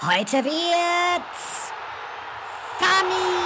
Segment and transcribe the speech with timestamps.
[0.00, 1.72] Heute wird's
[2.78, 3.43] funny.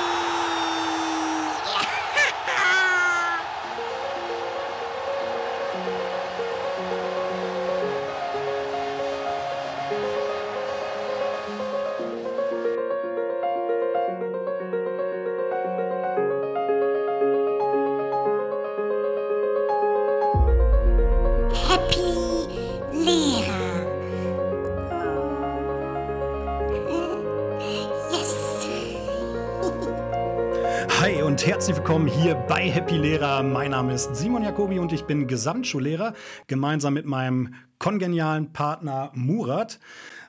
[31.68, 33.42] Herzlich willkommen hier bei Happy Lehrer.
[33.42, 36.14] Mein Name ist Simon Jacobi und ich bin Gesamtschullehrer,
[36.46, 39.78] gemeinsam mit meinem kongenialen Partner Murat.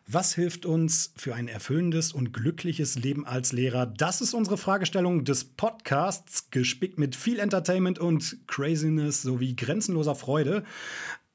[0.06, 3.86] Was hilft uns für ein erfüllendes und glückliches Leben als Lehrer?
[3.86, 10.66] Das ist unsere Fragestellung des Podcasts, gespickt mit viel Entertainment und Craziness sowie grenzenloser Freude.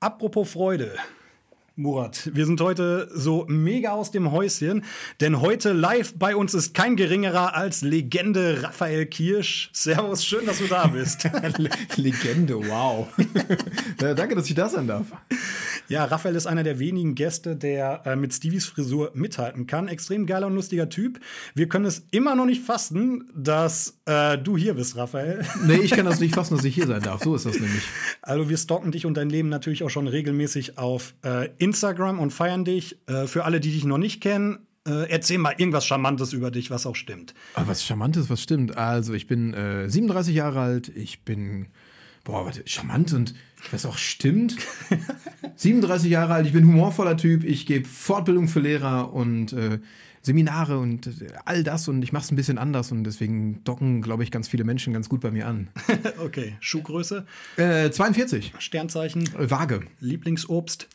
[0.01, 0.97] Apropos Freude.
[1.77, 4.85] Murat, wir sind heute so mega aus dem Häuschen,
[5.21, 9.71] denn heute live bei uns ist kein geringerer als Legende Raphael Kirsch.
[9.73, 11.29] Servus, schön, dass du da bist.
[11.97, 13.09] Legende, wow.
[14.01, 15.07] ja, danke, dass ich da sein darf.
[15.89, 19.89] Ja, Raphael ist einer der wenigen Gäste, der äh, mit Stevies Frisur mithalten kann.
[19.89, 21.21] Extrem geiler und lustiger Typ.
[21.55, 25.45] Wir können es immer noch nicht fassen, dass äh, du hier bist, Raphael.
[25.65, 27.23] Nee, ich kann das nicht fassen, dass ich hier sein darf.
[27.23, 27.83] So ist das nämlich.
[28.23, 32.31] Also wir stalken dich und dein Leben natürlich auch schon regelmäßig auf äh, Instagram und
[32.31, 32.99] feiern dich.
[33.07, 36.71] Äh, für alle, die dich noch nicht kennen, äh, erzähl mal irgendwas Charmantes über dich,
[36.71, 37.35] was auch stimmt.
[37.55, 38.77] Aber was Charmantes, was stimmt.
[38.77, 40.89] Also, ich bin äh, 37 Jahre alt.
[40.89, 41.69] Ich bin,
[42.25, 43.35] boah, warte, charmant und
[43.71, 44.57] was auch stimmt.
[45.57, 46.47] 37 Jahre alt.
[46.47, 47.45] Ich bin humorvoller Typ.
[47.45, 49.79] Ich gebe Fortbildung für Lehrer und äh,
[50.23, 51.11] Seminare und äh,
[51.45, 51.87] all das.
[51.89, 52.91] Und ich mache es ein bisschen anders.
[52.93, 55.69] Und deswegen docken, glaube ich, ganz viele Menschen ganz gut bei mir an.
[56.19, 58.55] okay, Schuhgröße, Äh, 42.
[58.59, 59.81] Sternzeichen, Äh, Waage.
[60.01, 60.89] Lieblingsobst.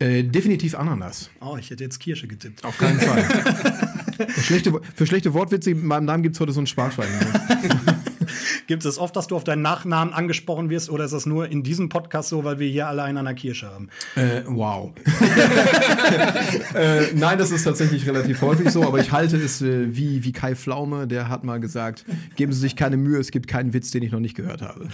[0.00, 1.30] Äh, definitiv Ananas.
[1.40, 2.64] Oh, ich hätte jetzt Kirsche getippt.
[2.64, 3.22] Auf keinen Fall.
[4.28, 7.08] für, schlechte, für schlechte Wortwitze in meinem Namen gibt es heute so ein Sparschwein.
[8.66, 11.62] Gibt es oft, dass du auf deinen Nachnamen angesprochen wirst oder ist das nur in
[11.62, 13.88] diesem Podcast so, weil wir hier alle einen an der Kirsche haben?
[14.16, 14.92] äh, wow.
[16.74, 20.32] äh, nein, das ist tatsächlich relativ häufig so, aber ich halte es äh, wie, wie
[20.32, 22.04] Kai Pflaume, der hat mal gesagt,
[22.36, 24.88] geben Sie sich keine Mühe, es gibt keinen Witz, den ich noch nicht gehört habe.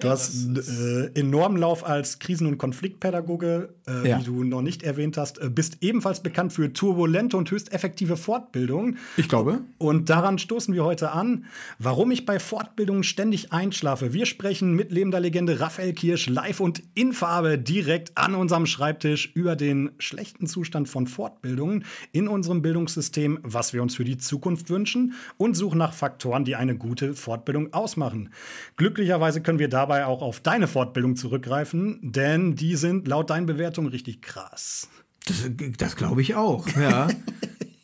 [0.00, 4.20] Du hast äh, enormen Lauf als Krisen- und Konfliktpädagoge, äh, Ja.
[4.20, 8.16] wie du noch nicht erwähnt hast, äh, bist ebenfalls bekannt für turbulente und höchst effektive
[8.16, 8.96] Fortbildung.
[9.16, 9.60] Ich glaube.
[9.78, 11.44] Und daran stoßen wir heute an,
[11.78, 14.12] warum ich bei Fortbildungen ständig einschlafe.
[14.12, 19.30] Wir sprechen mit lebender Legende Raphael Kirsch live und in Farbe direkt an unserem Schreibtisch
[19.34, 24.70] über den schlechten Zustand von Fortbildungen in unserem Bildungssystem, was wir uns für die Zukunft
[24.70, 28.30] wünschen und suchen nach Faktoren, die eine gute Fortbildung ausmachen.
[28.76, 33.88] Glücklicherweise können wir dabei auch auf deine Fortbildung zurückgreifen, denn die sind laut deinen Bewertungen
[33.88, 34.88] richtig krass.
[35.26, 35.48] Das,
[35.78, 37.08] das glaube ich auch, ja.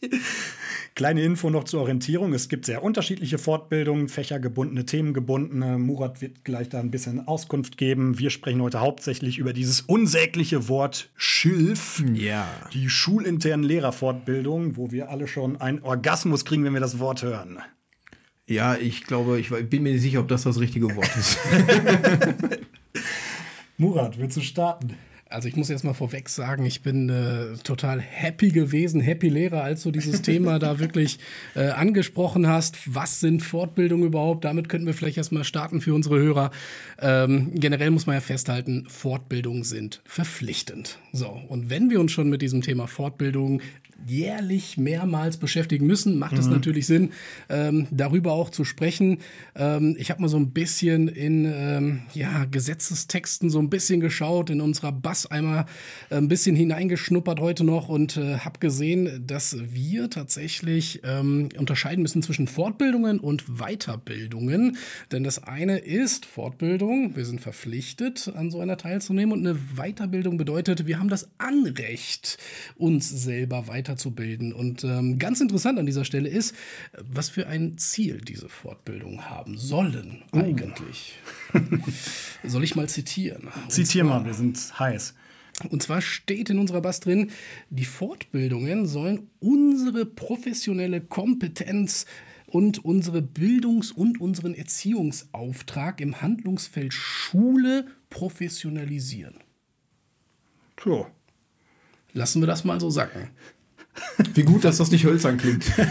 [0.95, 2.33] Kleine Info noch zur Orientierung.
[2.33, 5.79] Es gibt sehr unterschiedliche Fortbildungen, fächergebundene, themengebundene.
[5.79, 8.19] Murat wird gleich da ein bisschen Auskunft geben.
[8.19, 12.03] Wir sprechen heute hauptsächlich über dieses unsägliche Wort Schilf.
[12.15, 12.49] Ja.
[12.73, 17.59] Die schulinternen Lehrerfortbildungen, wo wir alle schon einen Orgasmus kriegen, wenn wir das Wort hören.
[18.49, 21.39] Ja, ich glaube, ich bin mir nicht sicher, ob das das richtige Wort ist.
[23.77, 24.95] Murat, willst du starten?
[25.31, 29.63] Also ich muss jetzt mal vorweg sagen, ich bin äh, total happy gewesen, happy Lehrer,
[29.63, 31.19] als du dieses Thema da wirklich
[31.55, 32.79] äh, angesprochen hast.
[32.87, 34.47] Was sind Fortbildungen überhaupt?
[34.47, 36.51] Damit könnten wir vielleicht erstmal starten für unsere Hörer.
[36.99, 40.99] Ähm, generell muss man ja festhalten, Fortbildungen sind verpflichtend.
[41.13, 43.61] So, und wenn wir uns schon mit diesem Thema Fortbildung
[44.07, 47.11] jährlich mehrmals beschäftigen müssen, macht es natürlich Sinn,
[47.49, 49.19] ähm, darüber auch zu sprechen.
[49.57, 54.51] Ähm, ich habe mal so ein bisschen in ähm, ja, Gesetzestexten so ein bisschen geschaut,
[54.51, 55.67] in unserer Bass einmal
[56.11, 62.03] äh, ein bisschen hineingeschnuppert heute noch und äh, habe gesehen, dass wir tatsächlich ähm, unterscheiden
[62.03, 64.77] müssen zwischen Fortbildungen und Weiterbildungen.
[65.13, 70.39] Denn das eine ist Fortbildung, wir sind verpflichtet, an so einer teilzunehmen und eine Weiterbildung
[70.39, 72.39] bedeutet, wir haben das Anrecht,
[72.77, 74.53] uns selber weiterzubilden.
[74.53, 76.55] Und ähm, ganz interessant an dieser Stelle ist,
[77.01, 81.19] was für ein Ziel diese Fortbildungen haben sollen eigentlich.
[82.45, 83.49] Soll ich mal zitieren?
[83.69, 85.15] Zitier mal, wir sind heiß.
[85.71, 87.31] und zwar steht in unserer Bass drin,
[87.71, 92.07] die Fortbildungen sollen unsere professionelle Kompetenz
[92.47, 99.35] und unsere Bildungs- und unseren Erziehungsauftrag im Handlungsfeld Schule professionalisieren.
[100.83, 101.07] So.
[102.13, 103.29] Lassen wir das mal so sacken.
[104.35, 105.65] Wie gut, dass das nicht hölzern klingt.
[105.77, 105.87] Ja,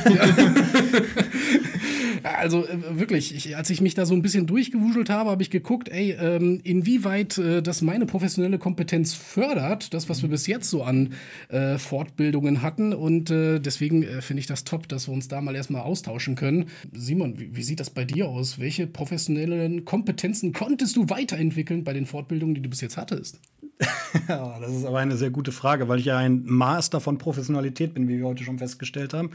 [2.38, 5.50] also äh, wirklich, ich, als ich mich da so ein bisschen durchgewuschelt habe, habe ich
[5.50, 10.70] geguckt, ey, ähm, inwieweit äh, das meine professionelle Kompetenz fördert, das, was wir bis jetzt
[10.70, 11.14] so an
[11.50, 12.94] äh, Fortbildungen hatten.
[12.94, 16.36] Und äh, deswegen äh, finde ich das top, dass wir uns da mal erstmal austauschen
[16.36, 16.66] können.
[16.94, 18.60] Simon, wie, wie sieht das bei dir aus?
[18.60, 23.40] Welche professionellen Kompetenzen konntest du weiterentwickeln bei den Fortbildungen, die du bis jetzt hattest?
[24.28, 28.08] Das ist aber eine sehr gute Frage, weil ich ja ein Master von Professionalität bin,
[28.08, 29.32] wie wir heute schon festgestellt haben.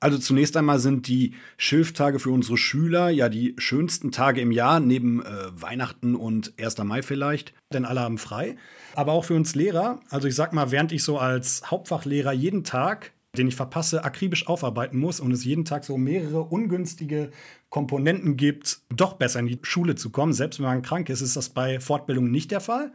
[0.00, 4.80] Also zunächst einmal sind die Schilftage für unsere Schüler ja die schönsten Tage im Jahr,
[4.80, 6.78] neben äh, Weihnachten und 1.
[6.78, 8.56] Mai vielleicht, denn alle haben frei.
[8.94, 12.64] Aber auch für uns Lehrer, also ich sag mal, während ich so als Hauptfachlehrer jeden
[12.64, 17.30] Tag den ich verpasse, akribisch aufarbeiten muss und es jeden Tag so mehrere ungünstige
[17.68, 20.32] Komponenten gibt, doch besser in die Schule zu kommen.
[20.32, 22.92] Selbst wenn man krank ist, ist das bei Fortbildungen nicht der Fall.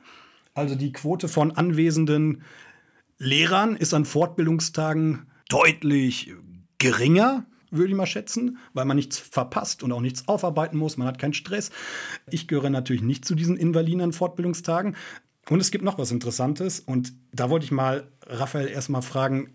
[0.53, 2.43] Also die Quote von anwesenden
[3.17, 6.33] Lehrern ist an Fortbildungstagen deutlich
[6.77, 10.97] geringer, würde ich mal schätzen, weil man nichts verpasst und auch nichts aufarbeiten muss.
[10.97, 11.69] Man hat keinen Stress.
[12.29, 14.95] Ich gehöre natürlich nicht zu diesen invaliden an Fortbildungstagen.
[15.49, 16.79] Und es gibt noch was Interessantes.
[16.79, 19.51] Und da wollte ich mal Raphael erstmal fragen: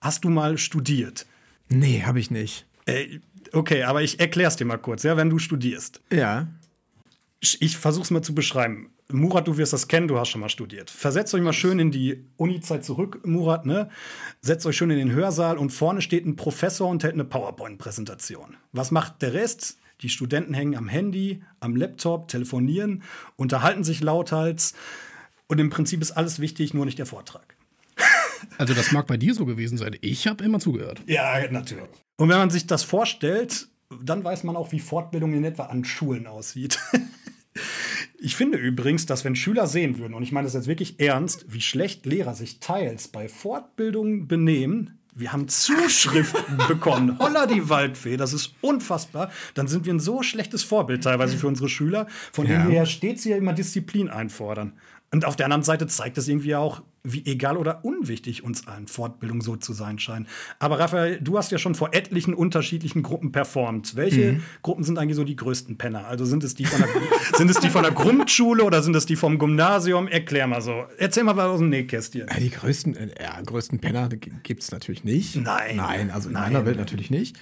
[0.00, 1.26] Hast du mal studiert?
[1.68, 2.66] Nee, habe ich nicht.
[2.86, 3.20] Äh,
[3.52, 6.00] okay, aber ich erkläre es dir mal kurz, ja, wenn du studierst.
[6.12, 6.48] Ja.
[7.40, 8.91] Ich versuche es mal zu beschreiben.
[9.12, 10.90] Murat, du wirst das kennen, du hast schon mal studiert.
[10.90, 13.88] Versetzt euch mal schön in die Uni-Zeit zurück, Murat, ne?
[14.40, 18.56] Setzt euch schön in den Hörsaal und vorne steht ein Professor und hält eine PowerPoint-Präsentation.
[18.72, 19.78] Was macht der Rest?
[20.00, 23.04] Die Studenten hängen am Handy, am Laptop, telefonieren,
[23.36, 24.74] unterhalten sich lauthals
[25.46, 27.56] und im Prinzip ist alles wichtig, nur nicht der Vortrag.
[28.58, 29.96] Also das mag bei dir so gewesen sein.
[30.00, 31.00] Ich habe immer zugehört.
[31.06, 31.88] Ja, natürlich.
[32.16, 33.68] Und wenn man sich das vorstellt,
[34.02, 36.78] dann weiß man auch, wie Fortbildung in etwa an Schulen aussieht.
[38.18, 41.44] Ich finde übrigens, dass wenn Schüler sehen würden, und ich meine das jetzt wirklich ernst,
[41.48, 47.18] wie schlecht Lehrer sich teils bei Fortbildungen benehmen, wir haben Zuschriften bekommen.
[47.18, 49.30] Holla die Waldfee, das ist unfassbar.
[49.52, 52.54] Dann sind wir ein so schlechtes Vorbild teilweise für unsere Schüler, von Ja.
[52.56, 54.72] denen wir ja stets hier immer Disziplin einfordern.
[55.10, 58.86] Und auf der anderen Seite zeigt es irgendwie auch, wie egal oder unwichtig uns allen
[58.86, 60.28] Fortbildung so zu sein scheint.
[60.60, 63.96] Aber Raphael, du hast ja schon vor etlichen unterschiedlichen Gruppen performt.
[63.96, 66.06] Welche Gruppen sind eigentlich so die größten Penner?
[66.06, 66.88] Also sind es die von der,
[67.36, 70.06] sind es die von der Grundschule oder sind es die vom Gymnasium?
[70.06, 70.84] Erklär mal so.
[70.96, 72.26] Erzähl mal was aus dem Nähkästchen.
[72.38, 75.36] Die größten, äh, ja, größten Penner gibt es natürlich nicht.
[75.36, 75.76] Nein.
[75.76, 76.52] Nein, also in Nein.
[76.52, 77.36] meiner Welt natürlich nicht.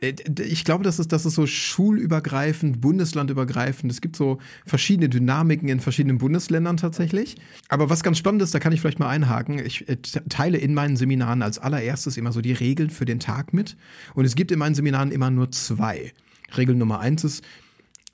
[0.00, 0.14] Äh,
[0.44, 3.90] Ich glaube, das ist, das ist so schulübergreifend, bundeslandübergreifend.
[3.90, 7.36] Es gibt so verschiedene Dynamiken in verschiedenen Bundesländern tatsächlich.
[7.68, 9.58] Aber was ganz spannend ist, da kann ich vielleicht mal einhaken.
[9.58, 13.20] Ich äh, te- teile in meinen Seminaren als allererstes immer so die Regeln für den
[13.20, 13.76] Tag mit.
[14.14, 16.12] Und es gibt in meinen Seminaren immer nur zwei.
[16.56, 17.44] Regel Nummer eins ist,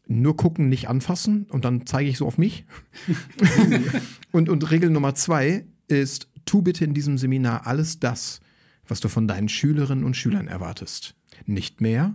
[0.06, 2.64] nur gucken, nicht anfassen und dann zeige ich so auf mich.
[4.32, 8.40] und, und Regel Nummer zwei ist, tu bitte in diesem Seminar alles das,
[8.86, 11.14] was du von deinen Schülerinnen und Schülern erwartest.
[11.46, 12.14] Nicht mehr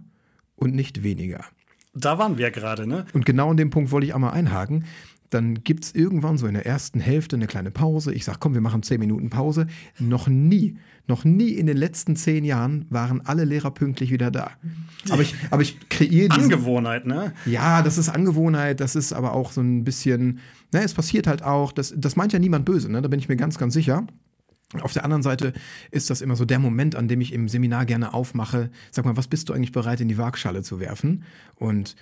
[0.55, 1.45] und nicht weniger.
[1.93, 3.05] Da waren wir gerade, ne?
[3.13, 4.85] Und genau an dem Punkt wollte ich einmal einhaken.
[5.29, 8.13] Dann gibt es irgendwann so in der ersten Hälfte eine kleine Pause.
[8.13, 9.67] Ich sage, komm, wir machen zehn Minuten Pause.
[9.99, 10.77] Noch nie,
[11.07, 14.51] noch nie in den letzten zehn Jahren waren alle Lehrer pünktlich wieder da.
[15.09, 17.33] Aber ich, aber ich kreiere diesen, Angewohnheit, ne?
[17.45, 20.39] ja, das ist Angewohnheit, das ist aber auch so ein bisschen,
[20.73, 23.29] ne, es passiert halt auch, das, das meint ja niemand böse, ne, da bin ich
[23.29, 24.07] mir ganz, ganz sicher.
[24.81, 25.53] Auf der anderen Seite
[25.89, 28.69] ist das immer so der Moment, an dem ich im Seminar gerne aufmache.
[28.91, 31.23] Sag mal, was bist du eigentlich bereit in die Waagschale zu werfen?
[31.55, 31.95] Und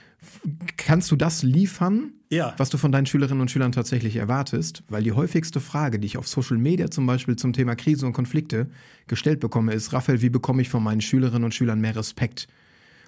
[0.75, 2.53] kannst du das liefern, Ja.
[2.57, 4.83] was du von deinen Schülerinnen und Schülern tatsächlich erwartest?
[4.89, 8.11] Weil die häufigste Frage, die ich auf Social Media zum Beispiel zum Thema Krise und
[8.11, 8.69] Konflikte
[9.07, 12.49] gestellt bekomme, ist, Raphael, wie bekomme ich von meinen Schülerinnen und Schülern mehr Respekt?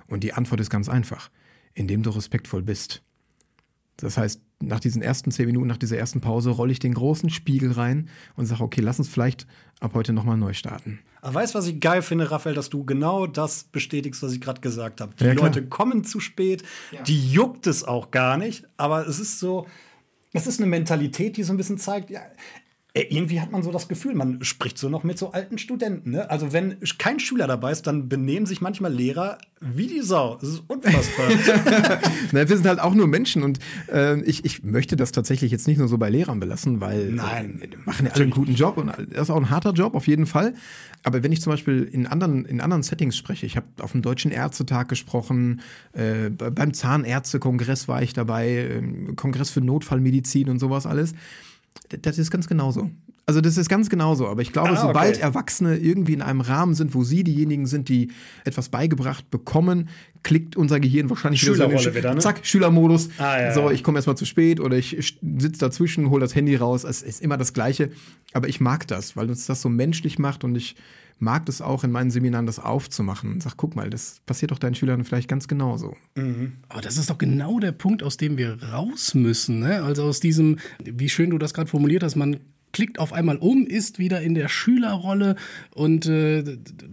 [0.08, 1.30] Und die Antwort ist ganz einfach,
[1.74, 3.02] indem du respektvoll bist.
[3.98, 7.30] Das heißt, nach diesen ersten zehn Minuten, nach dieser ersten Pause, rolle ich den großen
[7.30, 9.48] Spiegel rein und sage, okay, lass uns vielleicht
[9.80, 11.00] ab heute nochmal neu starten.
[11.22, 14.42] Aber weißt du, was ich geil finde, Raphael, dass du genau das bestätigst, was ich
[14.42, 15.14] gerade gesagt habe.
[15.20, 15.34] Die Ja.
[15.34, 16.64] Leute kommen zu spät,
[17.08, 19.66] die juckt es auch gar nicht, aber es ist so,
[20.34, 22.22] es ist eine Mentalität, die so ein bisschen zeigt, ja,
[22.96, 26.12] irgendwie hat man so das Gefühl, man spricht so noch mit so alten Studenten.
[26.12, 26.30] Ne?
[26.30, 30.38] Also wenn kein Schüler dabei ist, dann benehmen sich manchmal Lehrer wie die Sau.
[30.42, 31.28] Das ist unfassbar.
[32.32, 33.60] Na, wir sind halt auch nur Menschen und
[33.92, 37.62] äh, ich, ich möchte das tatsächlich jetzt nicht nur so bei Lehrern belassen, weil Nein.
[37.62, 40.08] äh, machen ja alle einen guten Job und das ist auch ein harter Job auf
[40.08, 40.56] jeden Fall.
[41.04, 44.02] Aber wenn ich zum Beispiel in anderen, in anderen Settings spreche, ich habe auf dem
[44.02, 45.62] Deutschen Ärztetag gesprochen,
[45.94, 51.14] äh, be- beim Zahnärztekongress war ich dabei, ähm, Kongress für Notfallmedizin und sowas alles.
[52.02, 52.90] Das ist ganz genauso.
[53.26, 54.28] Also das ist ganz genauso.
[54.28, 54.82] Aber ich glaube, Ah, okay.
[54.88, 58.10] sobald Erwachsene irgendwie in einem Rahmen sind, wo sie diejenigen sind, die
[58.44, 59.90] etwas beigebracht bekommen,
[60.24, 62.22] klickt unser Gehirn wahrscheinlich wieder so Schülerrolle wieder, ne?
[62.22, 63.10] Zack, Schülermodus.
[63.20, 66.56] Ah, ja, so, ich komme erstmal zu spät oder ich sitze dazwischen, hole das Handy
[66.56, 66.84] raus.
[66.84, 67.92] Es ist immer das Gleiche.
[68.34, 70.76] Aber ich mag das, weil uns das so menschlich macht und ich
[71.20, 74.60] mag das auch in meinen Seminaren, das aufzumachen und sag, guck mal, das passiert doch
[74.60, 75.96] deinen Schülern vielleicht ganz genauso.
[76.70, 79.60] Aber das ist doch genau der Punkt, aus dem wir raus müssen.
[79.60, 79.84] Ne?
[79.84, 82.40] Also aus diesem, wie schön du das gerade formuliert hast, man
[82.72, 85.36] klickt auf einmal um, ist wieder in der Schülerrolle
[85.74, 86.44] und äh,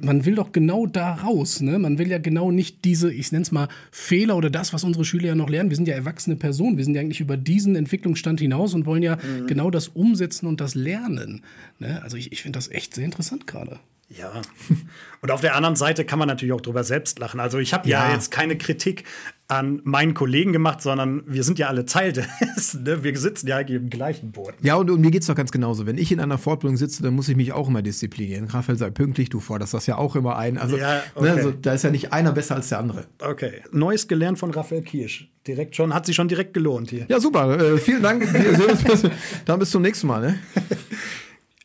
[0.01, 1.61] man will doch genau da raus.
[1.61, 1.79] Ne?
[1.79, 5.05] Man will ja genau nicht diese, ich nenne es mal, Fehler oder das, was unsere
[5.05, 5.71] Schüler ja noch lernen.
[5.71, 9.03] Wir sind ja erwachsene Personen, wir sind ja eigentlich über diesen Entwicklungsstand hinaus und wollen
[9.03, 11.43] ja genau das umsetzen und das lernen.
[11.79, 12.03] Ne?
[12.03, 13.79] Also ich, ich finde das echt sehr interessant gerade.
[14.09, 14.33] Ja.
[15.21, 17.41] Und auf der anderen Seite kann man natürlich auch drüber selbst lachen.
[17.41, 18.07] Also ich habe ja.
[18.09, 18.15] Ja.
[18.15, 19.05] jetzt keine Kritik
[19.49, 22.13] an meinen Kollegen gemacht, sondern wir sind ja alle Teil
[22.57, 22.85] dessen.
[22.85, 23.03] Ne?
[23.03, 24.55] Wir sitzen ja eigentlich im gleichen Boot.
[24.63, 25.87] Ja, und, und mir geht's doch ganz genauso.
[25.87, 28.47] Wenn ich in einer Fortbildung sitze, dann muss ich mich auch immer disziplinieren.
[28.47, 30.59] Raphael sei pünktlich, du forderst das ja auch immer ein.
[30.59, 31.29] Also, Ja, ne, okay.
[31.31, 33.07] also da ist ja nicht einer besser als der andere.
[33.21, 33.63] Okay.
[33.73, 35.29] Neues gelernt von Raphael Kirsch.
[35.47, 37.07] Direkt schon, hat sich schon direkt gelohnt hier.
[37.09, 37.59] Ja, super.
[37.59, 38.27] Äh, vielen Dank.
[39.45, 40.21] Dann bis zum nächsten Mal.
[40.21, 40.39] Ne?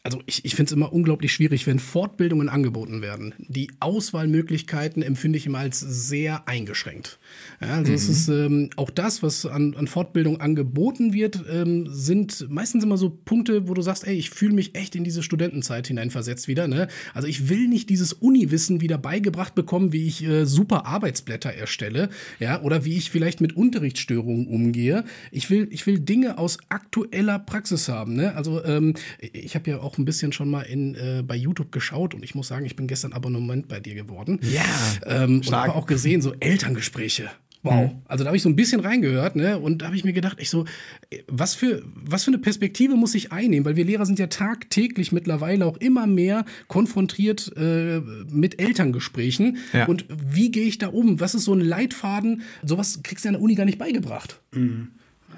[0.04, 3.36] Also ich, ich finde es immer unglaublich schwierig, wenn Fortbildungen angeboten werden.
[3.38, 7.20] Die Auswahlmöglichkeiten empfinde ich immer als sehr eingeschränkt.
[7.62, 12.50] Ja, also es ist ähm, auch das, was an, an Fortbildung angeboten wird, ähm, sind
[12.50, 15.86] meistens immer so Punkte, wo du sagst, ey, ich fühle mich echt in diese Studentenzeit
[15.86, 16.68] hineinversetzt wieder.
[16.68, 16.88] Ne?
[17.14, 22.10] Also ich will nicht dieses Uniwissen wieder beigebracht bekommen, wie ich äh, super Arbeitsblätter erstelle,
[22.40, 25.04] ja, oder wie ich vielleicht mit Unterrichtsstörungen umgehe.
[25.32, 28.16] Ich will, ich will Dinge aus aktueller Praxis haben.
[28.16, 28.34] Ne?
[28.36, 32.14] Also ähm, ich habe ja auch ein bisschen schon mal in, äh, bei YouTube geschaut
[32.14, 34.40] und ich muss sagen, ich bin gestern Abonnement bei dir geworden.
[34.42, 34.62] Ja,
[35.06, 37.30] Ähm, und habe auch gesehen, so Elterngespräche.
[37.64, 37.92] Wow.
[38.08, 39.60] Also da habe ich so ein bisschen reingehört, ne?
[39.60, 40.66] Und da habe ich mir gedacht, ich so,
[41.12, 43.66] äh, was für, was für eine Perspektive muss ich einnehmen?
[43.66, 49.58] Weil wir Lehrer sind ja tagtäglich mittlerweile auch immer mehr konfrontiert äh, mit Elterngesprächen.
[49.74, 49.86] Ja.
[49.86, 51.20] Und wie gehe ich da um?
[51.20, 52.42] Was ist so ein Leitfaden?
[52.64, 54.42] Sowas kriegst du an der Uni gar nicht beigebracht.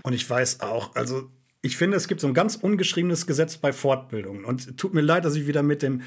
[0.04, 1.30] Und ich weiß auch, also
[1.66, 4.44] ich finde, es gibt so ein ganz ungeschriebenes Gesetz bei Fortbildungen.
[4.44, 6.02] Und tut mir leid, dass ich wieder mit dem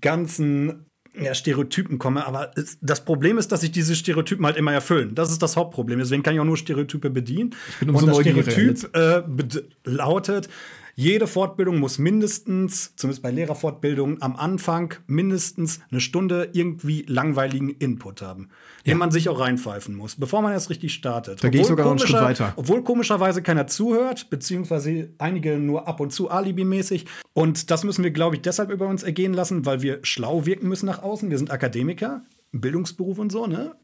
[0.00, 0.86] ganzen
[1.20, 5.14] ja, Stereotypen komme, aber das Problem ist, dass sich diese Stereotypen halt immer erfüllen.
[5.14, 5.98] Das ist das Hauptproblem.
[5.98, 7.54] Deswegen kann ich auch nur Stereotype bedienen.
[7.80, 10.48] bin Und umso das neugieriger Stereotyp äh, lautet,
[10.94, 18.20] jede Fortbildung muss mindestens, zumindest bei Lehrerfortbildungen, am Anfang mindestens eine Stunde irgendwie langweiligen Input
[18.20, 18.50] haben,
[18.86, 21.42] den man sich auch reinpfeifen muss, bevor man erst richtig startet.
[21.42, 22.52] Da gehe ich Obwohl sogar noch einen Schritt weiter.
[22.56, 27.06] obwohl komischerweise keiner zuhört, beziehungsweise einige nur ab und zu alibimäßig.
[27.32, 30.68] Und das müssen wir, glaube ich, deshalb über uns ergehen lassen, weil wir schlau wirken
[30.68, 31.30] müssen nach außen.
[31.30, 33.74] Wir sind Akademiker, Bildungsberuf und so, ne?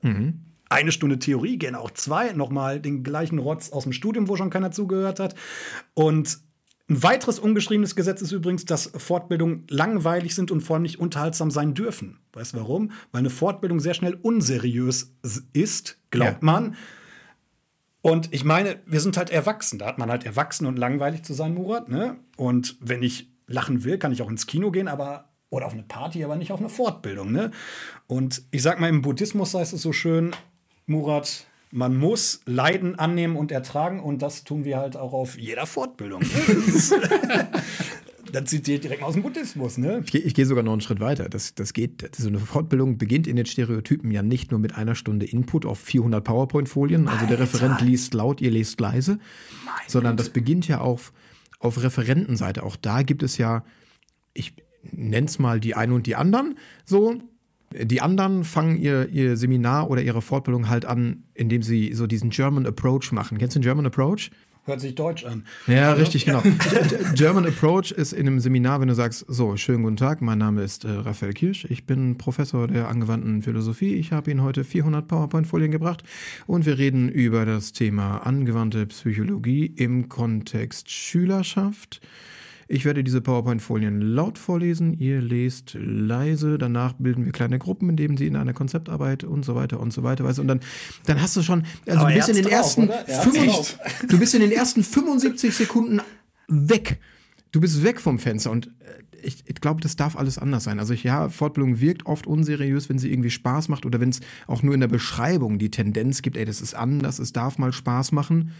[0.70, 4.50] Eine Stunde Theorie, gerne auch zwei, nochmal den gleichen Rotz aus dem Studium, wo schon
[4.50, 5.34] keiner zugehört hat.
[5.94, 6.40] Und
[6.90, 11.50] ein weiteres ungeschriebenes Gesetz ist übrigens, dass Fortbildungen langweilig sind und vor allem nicht unterhaltsam
[11.50, 12.18] sein dürfen.
[12.32, 12.92] Weißt du warum?
[13.12, 15.14] Weil eine Fortbildung sehr schnell unseriös
[15.52, 16.46] ist, glaubt Ja.
[16.46, 16.76] man.
[18.00, 19.78] Und ich meine, wir sind halt erwachsen.
[19.78, 21.88] Da hat man halt erwachsen und langweilig zu sein, Murat.
[21.88, 22.16] Ne?
[22.36, 25.82] Und wenn ich lachen will, kann ich auch ins Kino gehen, aber oder auf eine
[25.82, 27.32] Party, aber nicht auf eine Fortbildung.
[27.32, 27.50] Ne?
[28.06, 30.34] Und ich sag mal, im Buddhismus heißt es so schön,
[30.86, 35.66] Murat, man muss Leiden annehmen und ertragen und das tun wir halt auch auf jeder
[35.66, 36.22] Fortbildung.
[38.32, 40.02] Das zitiert direkt mal aus dem Buddhismus, ne?
[40.06, 41.28] Ich, ich gehe sogar noch einen Schritt weiter.
[41.28, 44.94] Das, das geht, so eine Fortbildung beginnt in den Stereotypen ja nicht nur mit einer
[44.94, 47.08] Stunde Input auf 400 PowerPoint-Folien.
[47.08, 49.18] Also der Referent liest laut, ihr lest leise.
[49.86, 51.12] sondern das beginnt ja auf,
[51.58, 52.62] auf Referentenseite.
[52.62, 53.64] Auch da gibt es ja,
[54.34, 56.58] ich nenne es mal die einen und die anderen.
[56.84, 57.20] So,
[57.72, 62.30] die anderen fangen ihr, ihr Seminar oder ihre Fortbildung halt an, indem sie so diesen
[62.30, 63.38] German Approach machen.
[63.38, 64.30] Kennst du den German Approach?
[64.68, 65.44] Hört sich deutsch an.
[65.66, 66.42] Ja, richtig, genau.
[67.14, 70.62] German Approach ist in einem Seminar, wenn du sagst, so, schönen guten Tag, mein Name
[70.62, 73.94] ist äh, Raphael Kirsch, ich bin Professor der angewandten Philosophie.
[73.94, 76.02] Ich habe Ihnen heute 400 PowerPoint-Folien gebracht
[76.46, 82.02] und wir reden über das Thema angewandte Psychologie im Kontext Schülerschaft.
[82.70, 87.96] Ich werde diese PowerPoint-Folien laut vorlesen, ihr lest leise, danach bilden wir kleine Gruppen, in
[87.96, 90.60] denen sie in einer Konzeptarbeit und so weiter und so weiter, weißt und dann,
[91.06, 93.08] dann hast du schon, also Aber du bist in den drauf, ersten, oder?
[93.08, 94.08] Er hat's 75 drauf.
[94.08, 96.00] du bist in den ersten 75 Sekunden
[96.46, 96.98] weg.
[97.52, 98.70] Du bist weg vom Fenster und äh,
[99.22, 100.78] ich, ich glaube, das darf alles anders sein.
[100.78, 104.20] Also ich, ja, Fortbildung wirkt oft unseriös, wenn sie irgendwie Spaß macht oder wenn es
[104.46, 107.72] auch nur in der Beschreibung die Tendenz gibt, ey, das ist anders, es darf mal
[107.72, 108.52] Spaß machen.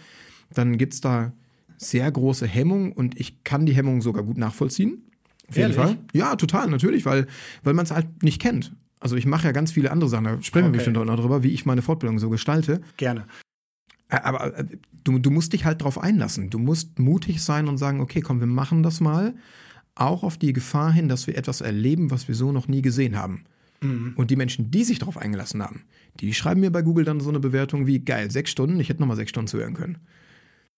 [0.52, 1.32] Dann gibt es da
[1.78, 5.04] sehr große Hemmung und ich kann die Hemmung sogar gut nachvollziehen.
[5.48, 5.76] Auf jeden Ehrlich?
[5.76, 5.98] Fall.
[6.12, 7.26] Ja, total, natürlich, weil,
[7.62, 8.74] weil man es halt nicht kennt.
[9.00, 10.76] Also ich mache ja ganz viele andere Sachen, da sprechen wir Okay.
[10.78, 12.80] bestimmt auch noch drüber, wie ich meine Fortbildung so gestalte.
[12.96, 13.24] Gerne.
[14.08, 14.64] Aber äh,
[15.04, 16.50] du, du musst dich halt drauf einlassen.
[16.50, 19.34] Du musst mutig sein und sagen, okay, komm, wir machen das mal.
[19.94, 23.16] Auch auf die Gefahr hin, dass wir etwas erleben, was wir so noch nie gesehen
[23.16, 23.44] haben.
[23.80, 25.82] Und die Menschen, die sich darauf eingelassen haben,
[26.18, 29.00] die schreiben mir bei Google dann so eine Bewertung wie, geil, sechs Stunden, ich hätte
[29.00, 29.98] noch mal sechs Stunden zuhören können.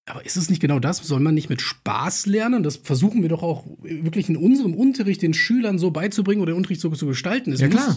[0.06, 0.98] Aber ist es nicht genau das?
[0.98, 2.62] Soll man nicht mit Spaß lernen?
[2.62, 6.56] Das versuchen wir doch auch wirklich in unserem Unterricht den Schülern so beizubringen oder den
[6.56, 7.52] Unterricht so zu gestalten.
[7.52, 7.96] Es Ja, muss, klar.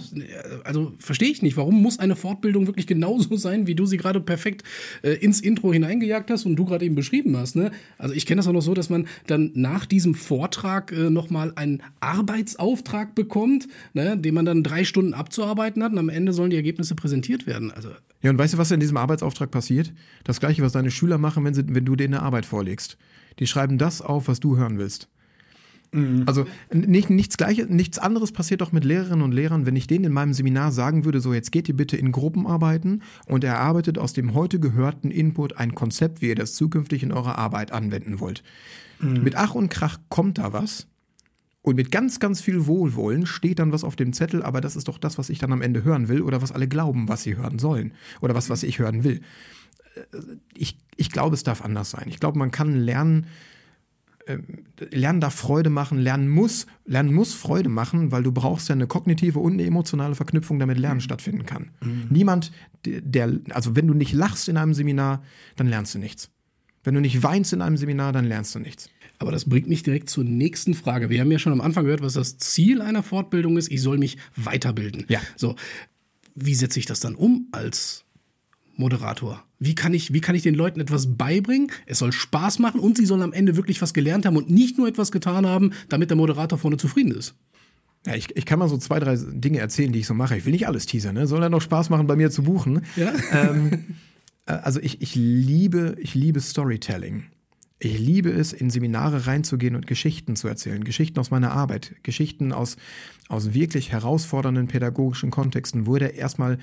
[0.64, 1.58] Also verstehe ich nicht.
[1.58, 4.64] Warum muss eine Fortbildung wirklich genauso sein, wie du sie gerade perfekt
[5.02, 7.56] äh, ins Intro hineingejagt hast und du gerade eben beschrieben hast?
[7.56, 7.72] Ne?
[7.98, 11.54] Also ich kenne das auch noch so, dass man dann nach diesem Vortrag äh, nochmal
[11.56, 16.52] einen Arbeitsauftrag bekommt, ne, den man dann drei Stunden abzuarbeiten hat und am Ende sollen
[16.52, 17.72] die Ergebnisse präsentiert werden.
[17.72, 17.90] Also
[18.24, 19.94] Ja, und weißt du, was in diesem Arbeitsauftrag passiert?
[20.24, 22.98] Das gleiche, was deine Schüler machen, wenn, sie, wenn du denen eine Arbeit vorlegst.
[23.40, 25.10] Die schreiben das auf, was du hören willst.
[26.26, 30.06] Also nicht, nichts, Gleiches, nichts anderes passiert doch mit Lehrerinnen und Lehrern, wenn ich denen
[30.06, 34.12] in meinem Seminar sagen würde, so jetzt geht ihr bitte in Gruppenarbeiten und erarbeitet aus
[34.14, 38.42] dem heute gehörten Input ein Konzept, wie ihr das zukünftig in eurer Arbeit anwenden wollt.
[39.00, 40.88] Mit Ach und Krach kommt da was.
[41.64, 44.88] Und mit ganz, ganz viel Wohlwollen steht dann was auf dem Zettel, aber das ist
[44.90, 47.36] doch das, was ich dann am Ende hören will oder was alle glauben, was sie
[47.38, 49.22] hören sollen oder was, was ich hören will.
[49.96, 50.18] Äh,
[50.56, 52.06] Ich, ich glaube, es darf anders sein.
[52.08, 53.28] Ich glaube, man kann lernen,
[54.28, 54.44] ähm,
[54.92, 58.88] Lernen darf Freude machen, Lernen muss, Lernen muss Freude machen, weil du brauchst ja eine
[58.88, 61.72] kognitive und eine emotionale Verknüpfung, damit Lernen stattfinden kann.
[62.10, 62.52] Niemand,
[62.86, 65.24] der- der, also wenn du nicht lachst in einem Seminar,
[65.56, 66.30] dann lernst du nichts.
[66.84, 68.90] Wenn du nicht weinst in einem Seminar, dann lernst du nichts.
[69.24, 71.10] Aber das bringt mich direkt zur nächsten Frage.
[71.10, 73.72] Wir haben ja schon am Anfang gehört, was das Ziel einer Fortbildung ist.
[73.72, 75.06] Ich soll mich weiterbilden.
[75.08, 75.22] Ja.
[75.38, 75.56] So,
[76.36, 78.04] wie setze ich das dann um als
[78.76, 79.42] Moderator?
[79.60, 81.72] Wie kann ich, wie kann ich den Leuten etwas beibringen?
[81.86, 84.78] Es soll Spaß machen und sie sollen am Ende wirklich was gelernt haben und nicht
[84.78, 87.34] nur etwas getan haben, damit der Moderator vorne zufrieden ist.
[88.06, 90.38] Ja, ich, ich kann mal so zwei, drei Dinge erzählen, die ich so mache.
[90.38, 91.28] Ich will nicht alles teasern, ne?
[91.28, 92.82] Soll ja noch Spaß machen, bei mir zu buchen.
[92.98, 93.14] Ja.
[93.32, 93.86] Ähm,
[94.48, 97.24] äh, also ich, ich liebe, ich liebe Storytelling.
[97.84, 100.86] Ich liebe es, in Seminare reinzugehen und Geschichten zu erzählen.
[100.86, 101.96] Geschichten aus meiner Arbeit.
[102.02, 102.78] Geschichten aus,
[103.28, 106.60] aus wirklich herausfordernden pädagogischen Kontexten, wo der erstmal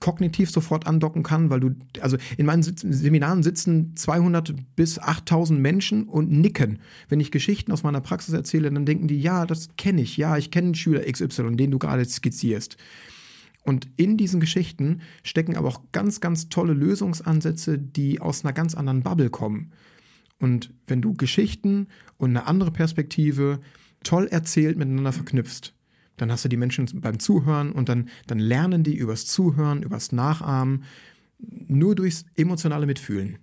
[0.00, 1.70] kognitiv sofort andocken kann, weil du,
[2.02, 6.80] also in meinen Seminaren sitzen 200 bis 8000 Menschen und nicken.
[7.08, 10.36] Wenn ich Geschichten aus meiner Praxis erzähle, dann denken die, ja, das kenne ich, ja,
[10.36, 12.76] ich kenne Schüler XY, den du gerade skizzierst.
[13.64, 18.74] Und in diesen Geschichten stecken aber auch ganz, ganz tolle Lösungsansätze, die aus einer ganz
[18.74, 19.72] anderen Bubble kommen.
[20.38, 23.60] Und wenn du Geschichten und eine andere Perspektive
[24.02, 25.74] toll erzählt miteinander verknüpfst,
[26.16, 30.12] dann hast du die Menschen beim Zuhören und dann, dann lernen die übers Zuhören, übers
[30.12, 30.84] Nachahmen,
[31.38, 33.38] nur durchs emotionale Mitfühlen.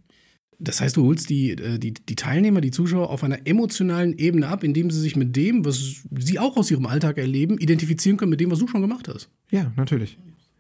[0.60, 4.48] Das heißt, du holst die, äh, die, die Teilnehmer, die Zuschauer auf einer emotionalen Ebene
[4.48, 8.30] ab, indem sie sich mit dem, was sie auch aus ihrem Alltag erleben, identifizieren können
[8.30, 9.30] mit dem, was du schon gemacht hast.
[9.52, 10.18] Ja, natürlich.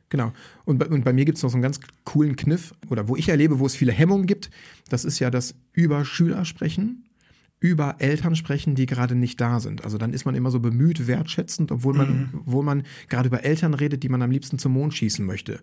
[0.09, 0.33] Genau.
[0.65, 3.15] Und bei, und bei mir gibt es noch so einen ganz coolen Kniff, oder wo
[3.15, 4.49] ich erlebe, wo es viele Hemmungen gibt.
[4.89, 7.05] Das ist ja das über Schüler sprechen,
[7.59, 9.83] über Eltern sprechen, die gerade nicht da sind.
[9.83, 13.73] Also dann ist man immer so bemüht, wertschätzend, obwohl man, obwohl man gerade über Eltern
[13.73, 15.61] redet, die man am liebsten zum Mond schießen möchte.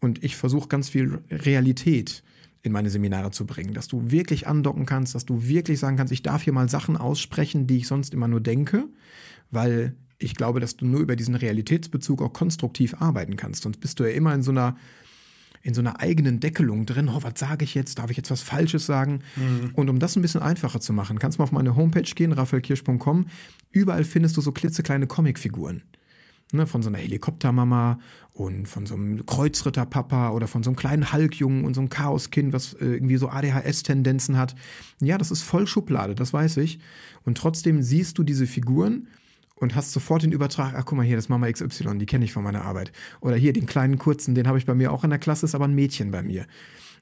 [0.00, 2.22] Und ich versuche ganz viel Realität
[2.62, 6.12] in meine Seminare zu bringen, dass du wirklich andocken kannst, dass du wirklich sagen kannst,
[6.12, 8.84] ich darf hier mal Sachen aussprechen, die ich sonst immer nur denke,
[9.50, 13.62] weil ich glaube, dass du nur über diesen Realitätsbezug auch konstruktiv arbeiten kannst.
[13.62, 14.76] Sonst bist du ja immer in so einer,
[15.62, 17.08] in so einer eigenen Deckelung drin.
[17.08, 17.98] Oh, was sage ich jetzt?
[17.98, 19.20] Darf ich jetzt was Falsches sagen?
[19.74, 22.32] Und um das ein bisschen einfacher zu machen, kannst du mal auf meine Homepage gehen,
[22.32, 23.26] raphaelkirsch.com.
[23.72, 25.82] Überall findest du so klitzekleine Comicfiguren.
[26.52, 28.00] Ne, von so einer Helikoptermama
[28.32, 32.52] und von so einem Kreuzritterpapa oder von so einem kleinen Hulkjungen und so einem Chaoskind,
[32.52, 34.56] was äh, irgendwie so ADHS-Tendenzen hat.
[35.00, 36.80] Ja, das ist voll Schublade, das weiß ich.
[37.22, 39.06] Und trotzdem siehst du diese Figuren
[39.60, 42.32] und hast sofort den Übertrag, ach guck mal hier, das Mama XY, die kenne ich
[42.32, 42.92] von meiner Arbeit.
[43.20, 45.54] Oder hier, den kleinen kurzen, den habe ich bei mir auch in der Klasse, ist
[45.54, 46.46] aber ein Mädchen bei mir.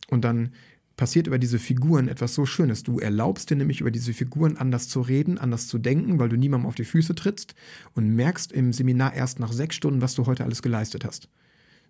[0.09, 0.51] Und dann
[0.97, 2.83] passiert über diese Figuren etwas so Schönes.
[2.83, 6.37] Du erlaubst dir nämlich über diese Figuren anders zu reden, anders zu denken, weil du
[6.37, 7.55] niemandem auf die Füße trittst
[7.94, 11.29] und merkst im Seminar erst nach sechs Stunden, was du heute alles geleistet hast.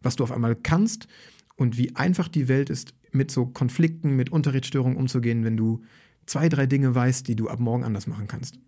[0.02, 1.08] Was du auf einmal kannst
[1.56, 5.82] und wie einfach die Welt ist, mit so Konflikten, mit Unterrichtsstörungen umzugehen, wenn du
[6.26, 8.58] zwei, drei Dinge weißt, die du ab morgen anders machen kannst.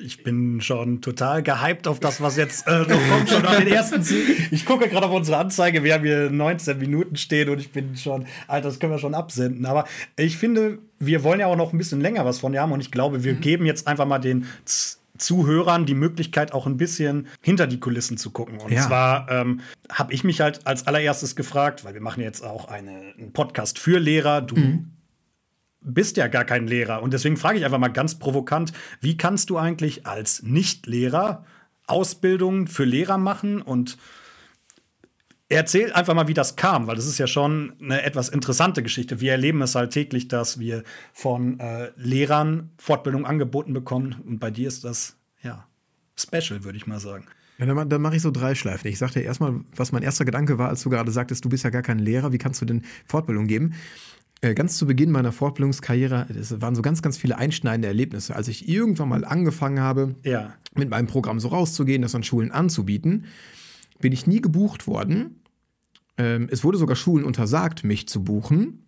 [0.00, 4.00] Ich bin schon total gehypt auf das, was jetzt äh, noch kommt, schon den ersten
[4.02, 4.46] Zügen.
[4.52, 7.96] Ich gucke gerade auf unsere Anzeige, wir haben hier 19 Minuten stehen und ich bin
[7.96, 9.66] schon, Alter, das können wir schon absenden.
[9.66, 12.70] Aber ich finde, wir wollen ja auch noch ein bisschen länger was von dir haben
[12.70, 14.46] und ich glaube, wir geben jetzt einfach mal den
[15.16, 18.58] Zuhörern die Möglichkeit, auch ein bisschen hinter die Kulissen zu gucken.
[18.60, 18.82] Und Ja.
[18.86, 23.14] zwar ähm, habe ich mich halt als allererstes gefragt, weil wir machen jetzt auch eine,
[23.18, 24.42] einen Podcast für Lehrer.
[24.42, 24.84] Du
[25.80, 27.02] bist ja gar kein Lehrer.
[27.02, 31.44] Und deswegen frage ich einfach mal ganz provokant, wie kannst du eigentlich als Nicht-Lehrer
[31.86, 33.62] Ausbildung für Lehrer machen?
[33.62, 33.96] Und
[35.48, 39.20] erzähl einfach mal, wie das kam, weil das ist ja schon eine etwas interessante Geschichte.
[39.20, 44.16] Wir erleben es halt täglich, dass wir von äh, Lehrern Fortbildung angeboten bekommen.
[44.26, 45.66] Und bei dir ist das, ja,
[46.16, 47.26] special, würde ich mal sagen.
[47.58, 48.88] Ja, dann, dann mache ich so drei Schleifen.
[48.88, 51.70] Ich sagte erstmal, was mein erster Gedanke war, als du gerade sagtest, du bist ja
[51.70, 53.74] gar kein Lehrer, wie kannst du denn Fortbildung geben?
[54.40, 58.36] Äh, ganz zu Beginn meiner Fortbildungskarriere, es waren so ganz, ganz viele einschneidende Erlebnisse.
[58.36, 60.54] Als ich irgendwann mal angefangen habe, Ja.
[60.74, 63.24] mit meinem Programm so rauszugehen, das an Schulen anzubieten,
[64.00, 65.40] bin ich nie gebucht worden.
[66.16, 68.84] Ähm, es wurde sogar Schulen untersagt, mich zu buchen,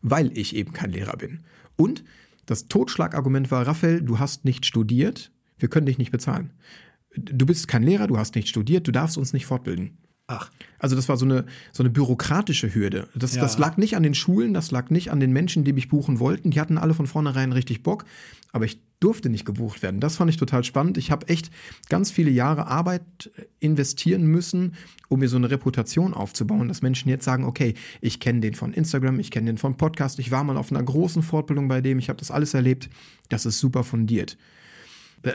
[0.00, 1.40] weil ich eben kein Lehrer bin.
[1.76, 2.04] Und
[2.46, 6.50] das Totschlagargument war, Raphael, du hast nicht studiert, wir können dich nicht bezahlen.
[7.16, 9.98] Du bist kein Lehrer, du hast nicht studiert, du darfst uns nicht fortbilden.
[10.28, 13.08] Ach, Also das war so eine, so eine bürokratische Hürde.
[13.14, 13.42] Das, Ja.
[13.42, 16.18] das lag nicht an den Schulen, das lag nicht an den Menschen, die mich buchen
[16.20, 16.50] wollten.
[16.50, 18.04] Die hatten alle von vornherein richtig Bock,
[18.52, 20.00] aber ich durfte nicht gebucht werden.
[20.00, 20.96] Das fand ich total spannend.
[20.96, 21.50] Ich habe echt
[21.88, 23.02] ganz viele Jahre Arbeit
[23.58, 24.74] investieren müssen,
[25.08, 28.72] um mir so eine Reputation aufzubauen, dass Menschen jetzt sagen, okay, ich kenne den von
[28.72, 31.98] Instagram, ich kenne den von Podcast, ich war mal auf einer großen Fortbildung bei dem,
[31.98, 32.88] ich habe das alles erlebt.
[33.28, 34.36] Das ist super fundiert.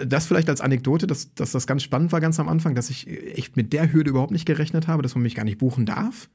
[0.06, 3.08] Das vielleicht als Anekdote, dass, dass das ganz spannend war ganz am Anfang, dass ich
[3.08, 6.30] echt mit der Hürde überhaupt nicht gerechnet habe, dass man mich gar nicht buchen darf.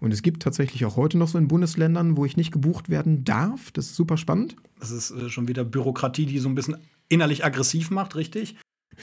[0.00, 3.24] Und es gibt tatsächlich auch heute noch so in Bundesländern, wo ich nicht gebucht werden
[3.24, 3.70] darf.
[3.72, 4.56] Das ist super spannend.
[4.78, 6.76] das ist äh, schon wieder Bürokratie, die so ein bisschen
[7.08, 8.56] innerlich aggressiv macht, richtig?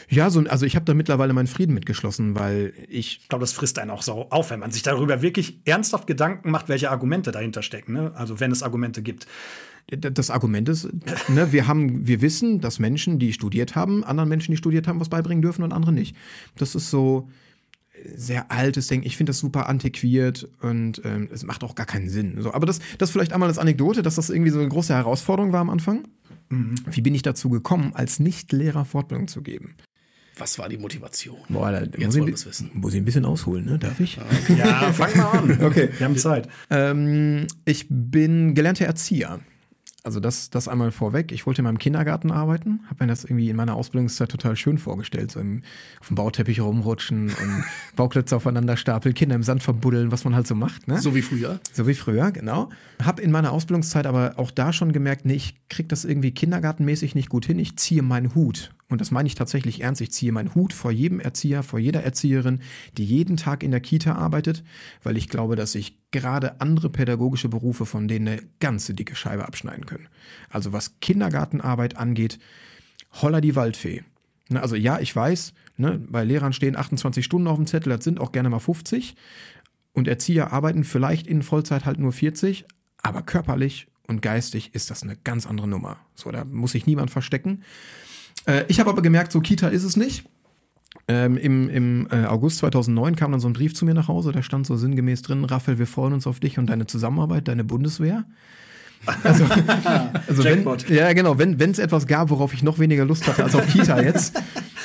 [0.10, 3.54] Ja, so, also ich habe da mittlerweile meinen Frieden mitgeschlossen, weil ich Ich glaube, das
[3.54, 7.32] frisst einen auch so auf, wenn man sich darüber wirklich ernsthaft Gedanken macht, welche Argumente
[7.32, 7.94] dahinter stecken.
[7.94, 8.12] Ne?
[8.16, 9.28] Also wenn es Argumente gibt.
[9.90, 10.90] Das Argument ist,
[11.30, 15.00] ne, wir haben, wir wissen, dass Menschen, die studiert haben, anderen Menschen, die studiert haben,
[15.00, 16.16] was beibringen dürfen und andere nicht.
[16.58, 17.30] Das ist so
[18.16, 19.04] sehr altes Ding.
[19.04, 22.36] Ich finde das super antiquiert und ähm, es macht auch gar keinen Sinn.
[22.40, 25.52] So, aber das, das vielleicht einmal als Anekdote, dass das irgendwie so eine große Herausforderung
[25.54, 26.08] war am Anfang.
[26.50, 29.76] Wie bin ich dazu gekommen, als Nicht-Lehrer Fortbildung zu geben?
[30.38, 31.38] Was war die Motivation?
[31.50, 32.70] Boah, da Jetzt muss, wollen ich, es wissen.
[32.74, 33.80] muss ich ein bisschen ausholen, ne?
[33.80, 34.20] Darf ich?
[34.56, 35.58] Ja, fang mal an.
[35.64, 35.90] Okay.
[35.98, 36.48] Wir haben Zeit.
[36.70, 39.40] Ähm, ich bin gelernter Erzieher.
[40.08, 41.34] Also das, das einmal vorweg.
[41.34, 44.78] Ich wollte in meinem Kindergarten arbeiten, habe mir das irgendwie in meiner Ausbildungszeit total schön
[44.78, 45.32] vorgestellt.
[45.32, 45.64] So im,
[46.00, 47.64] auf dem Bauteppich rumrutschen und
[47.98, 50.88] Bauklötze aufeinander stapeln, Kinder im Sand verbuddeln, was man halt so macht.
[50.88, 51.02] Ne?
[51.02, 51.60] So wie früher.
[51.74, 52.70] So wie früher, genau.
[53.04, 57.14] Hab in meiner Ausbildungszeit aber auch da schon gemerkt, nee, ich krieg das irgendwie kindergartenmäßig
[57.14, 57.60] nicht gut hin.
[57.60, 58.72] Ich ziehe meinen Hut.
[58.90, 60.00] Und das meine ich tatsächlich ernst.
[60.02, 62.62] Ich ziehe meinen Hut vor jedem Erzieher, vor jeder Erzieherin,
[62.98, 64.64] die jeden Tag in der Kita arbeitet,
[65.04, 69.46] weil ich glaube, dass sich gerade andere pädagogische Berufe von denen eine ganze dicke Scheibe
[69.46, 70.08] abschneiden können.
[70.50, 72.40] Also was Kindergartenarbeit angeht,
[73.22, 74.04] holla die Waldfee.
[74.50, 78.04] Ne, Also ja, ich weiß, ne, bei Lehrern stehen 28 Stunden auf dem Zettel, das
[78.04, 79.16] sind auch gerne mal 50.
[79.92, 82.66] Und Erzieher arbeiten vielleicht in Vollzeit halt nur 40,
[83.02, 85.98] aber körperlich und geistig ist das eine ganz andere Nummer.
[86.16, 87.64] So, da muss sich niemand verstecken.
[88.48, 90.26] Äh, ich habe aber gemerkt, so Kita ist es nicht.
[91.08, 94.32] Ähm, Im im äh, August 2009 kam dann so ein Brief zu mir nach Hause,
[94.32, 97.64] da stand so sinngemäß drin, Raphael, wir freuen uns auf dich und deine Zusammenarbeit, deine
[97.64, 98.26] Bundeswehr.
[99.24, 99.46] Also,
[100.28, 103.54] also wenn, ja, genau, wenn es etwas gab, worauf ich noch weniger Lust hatte als
[103.54, 104.42] auf Kita jetzt,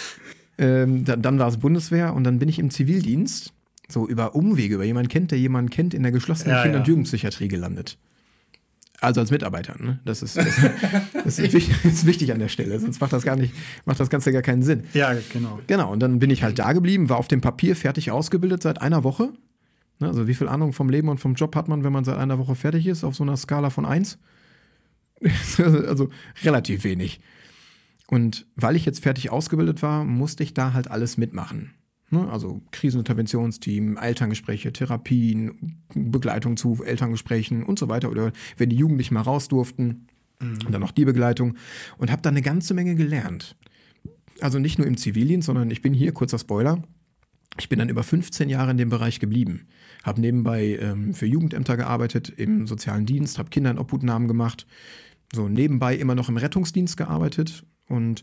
[0.59, 3.55] ähm, dann, dann war es Bundeswehr und dann bin ich im Zivildienst,
[3.89, 6.87] so über Umwege, über jemanden kennt, der jemanden kennt, in der geschlossenen Ja, Kinder- und
[6.87, 6.91] ja.
[6.91, 7.97] Jugendpsychiatrie gelandet.
[9.03, 9.99] Also als Mitarbeiter, ne?
[10.05, 10.47] Das ist, das,
[11.25, 13.53] das ist, wichtig, ist wichtig an der Stelle, sonst macht das gar nicht,
[13.85, 14.85] macht das Ganze gar keinen Sinn.
[14.95, 15.59] Ja, genau.
[15.67, 18.81] Genau, und dann bin ich halt da geblieben, war auf dem Papier fertig ausgebildet seit
[18.81, 19.33] einer Woche.
[19.99, 22.17] Ne, Also wie viel Ahnung vom Leben und vom Job hat man, wenn man seit
[22.17, 24.19] einer Woche fertig ist, auf so einer Skala von 1?
[25.59, 26.09] also
[26.45, 27.21] relativ wenig.
[28.07, 31.75] Und weil ich jetzt fertig ausgebildet war, musste ich da halt alles mitmachen.
[32.13, 38.11] Ne, Also Kriseninterventionsteam, Elterngespräche, Therapien, Begleitung zu Elterngesprächen und so weiter.
[38.11, 40.09] Oder wenn die Jugendlichen mal raus durften,
[40.71, 41.57] dann noch die Begleitung.
[41.97, 43.57] Und habe da eine ganze Menge gelernt.
[44.41, 46.83] Also nicht nur im Zivildienst, sondern ich bin hier, kurzer Spoiler,
[47.59, 49.69] ich bin dann über 15 Jahre in dem Bereich geblieben.
[50.03, 54.67] Habe nebenbei ähm, für Jugendämter gearbeitet, im sozialen Dienst, habe Kinder in Obhutnahmen gemacht,
[55.35, 58.23] so nebenbei immer noch im Rettungsdienst gearbeitet und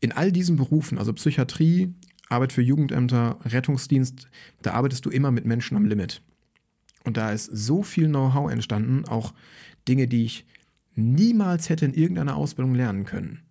[0.00, 1.94] in all diesen Berufen, also Psychiatrie,
[2.32, 4.28] Arbeit für Jugendämter, Rettungsdienst,
[4.62, 6.22] da arbeitest du immer mit Menschen am Limit.
[7.04, 9.32] Und da ist so viel Know-how entstanden, auch
[9.88, 10.46] Dinge, die ich
[10.94, 13.42] niemals hätte in irgendeiner Ausbildung lernen können.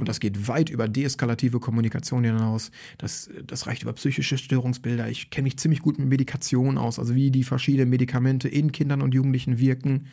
[0.00, 2.70] Und das geht weit über deeskalative Kommunikation hinaus.
[2.98, 5.08] Das, das reicht über psychische Störungsbilder.
[5.08, 9.02] Ich kenne mich ziemlich gut mit Medikation aus, also wie die verschiedenen Medikamente in Kindern
[9.02, 10.08] und Jugendlichen wirken.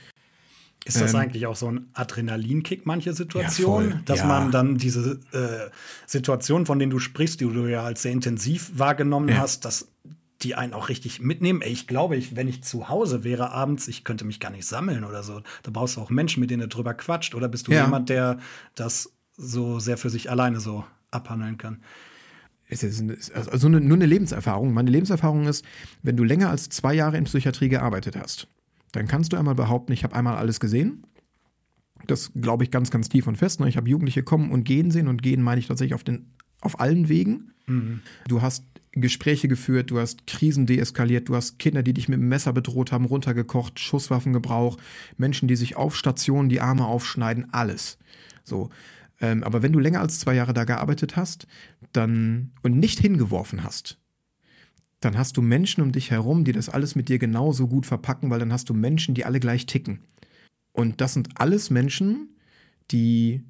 [0.85, 3.91] Ist das Ähm, eigentlich auch so ein Adrenalinkick, manche Situationen?
[3.91, 4.27] voll, dass ja.
[4.27, 5.71] man dann diese äh,
[6.05, 9.39] Situationen, von denen du sprichst, die du ja als sehr intensiv wahrgenommen Ja.
[9.39, 9.87] hast, dass
[10.43, 11.61] die einen auch richtig mitnehmen.
[11.63, 14.67] Ey, Ich glaube, ich, wenn ich zu Hause wäre abends, ich könnte mich gar nicht
[14.67, 15.41] sammeln oder so.
[15.63, 17.33] Da brauchst du auch Menschen, mit denen du drüber quatscht.
[17.33, 17.83] Oder bist du Ja.
[17.85, 18.37] jemand, der
[18.75, 21.81] das so sehr für sich alleine so abhandeln kann?
[22.67, 24.73] Es ist, also nur eine Lebenserfahrung.
[24.73, 25.63] Meine Lebenserfahrung ist,
[26.03, 28.47] wenn du länger als zwei Jahre in Psychiatrie gearbeitet hast,
[28.95, 31.05] dann kannst du einmal behaupten, ich habe einmal alles gesehen.
[32.07, 33.59] Das glaube ich ganz, ganz tief und fest.
[33.59, 33.67] ne?
[33.67, 36.79] Ich habe Jugendliche kommen und gehen sehen und gehen meine ich tatsächlich auf, den, auf
[36.79, 37.53] allen Wegen.
[38.27, 42.29] Du hast Gespräche geführt, du hast Krisen deeskaliert, du hast Kinder, die dich mit dem
[42.29, 44.77] Messer bedroht haben, runtergekocht, Schusswaffengebrauch,
[45.17, 47.97] Menschen, die sich auf Stationen die Arme aufschneiden, alles.
[48.43, 48.69] So.
[49.19, 51.47] Ähm, aber wenn du länger als zwei Jahre da gearbeitet hast,
[51.91, 53.97] dann und nicht hingeworfen hast,
[55.05, 58.29] dann hast du Menschen um dich herum, die das alles mit dir genauso gut verpacken,
[58.29, 59.99] weil dann hast du Menschen, die alle gleich ticken.
[60.73, 62.35] Und das sind alles Menschen,
[62.91, 63.43] die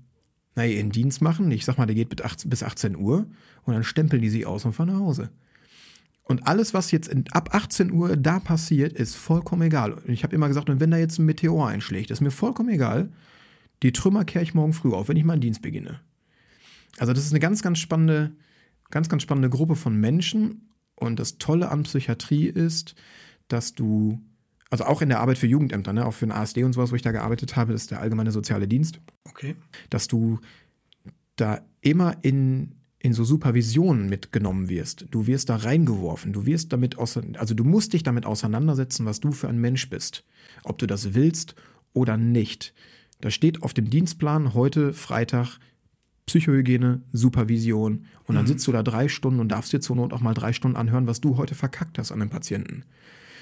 [0.55, 1.49] naja, ihren Dienst machen.
[1.51, 2.15] Ich sag mal, der geht
[2.45, 3.27] bis 18 Uhr
[3.63, 5.31] und dann stempeln die sie aus und fahren nach Hause.
[6.23, 9.93] Und alles, was jetzt in, ab 18 Uhr da passiert, ist vollkommen egal.
[9.93, 12.69] Und ich habe immer gesagt, und wenn da jetzt ein Meteor einschlägt, ist mir vollkommen
[12.69, 13.11] egal.
[13.83, 15.99] Die Trümmer kehre ich morgen früh auf, wenn ich meinen Dienst beginne.
[16.97, 18.31] Also das ist eine ganz, ganz spannende,
[18.89, 20.64] ganz, ganz spannende Gruppe von Menschen.
[20.95, 22.95] Und das Tolle an Psychiatrie ist,
[23.47, 24.19] dass du,
[24.69, 26.95] also auch in der Arbeit für Jugendämter, ne, auch für den ASD und sowas, wo
[26.95, 28.99] ich da gearbeitet habe, das ist der allgemeine soziale Dienst.
[29.25, 29.55] Okay.
[29.89, 30.39] Dass du
[31.35, 35.05] da immer in, in so Supervisionen mitgenommen wirst.
[35.11, 36.33] Du wirst da reingeworfen.
[36.33, 40.23] Du wirst damit, also du musst dich damit auseinandersetzen, was du für ein Mensch bist.
[40.63, 41.55] Ob du das willst
[41.93, 42.73] oder nicht.
[43.21, 45.59] Da steht auf dem Dienstplan heute Freitag
[46.25, 48.05] Psychohygiene, Supervision.
[48.25, 48.49] Und dann mhm.
[48.49, 51.07] sitzt du da drei Stunden und darfst dir zur Not auch mal drei Stunden anhören,
[51.07, 52.83] was du heute verkackt hast an den Patienten.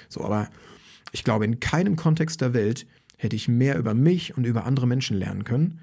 [0.10, 0.50] So, aber
[1.12, 2.86] ich glaube, in keinem Kontext der Welt
[3.18, 5.80] hätte ich mehr über mich und über andere Menschen lernen können.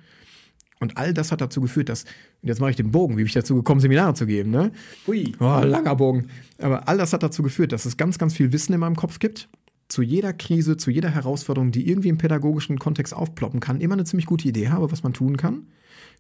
[0.81, 2.07] Und all das hat dazu geführt, dass,
[2.43, 4.73] jetzt mache ich den Bogen, wie bin ich dazu gekommen, Seminare zu geben, ne?
[5.07, 5.35] Hui.
[5.39, 6.29] Oh, langer Bogen.
[6.59, 9.19] Aber all das hat dazu geführt, dass es ganz, ganz viel Wissen in meinem Kopf
[9.19, 9.49] gibt.
[9.91, 14.05] Zu jeder Krise, zu jeder Herausforderung, die irgendwie im pädagogischen Kontext aufploppen kann, immer eine
[14.05, 15.67] ziemlich gute Idee habe, was man tun kann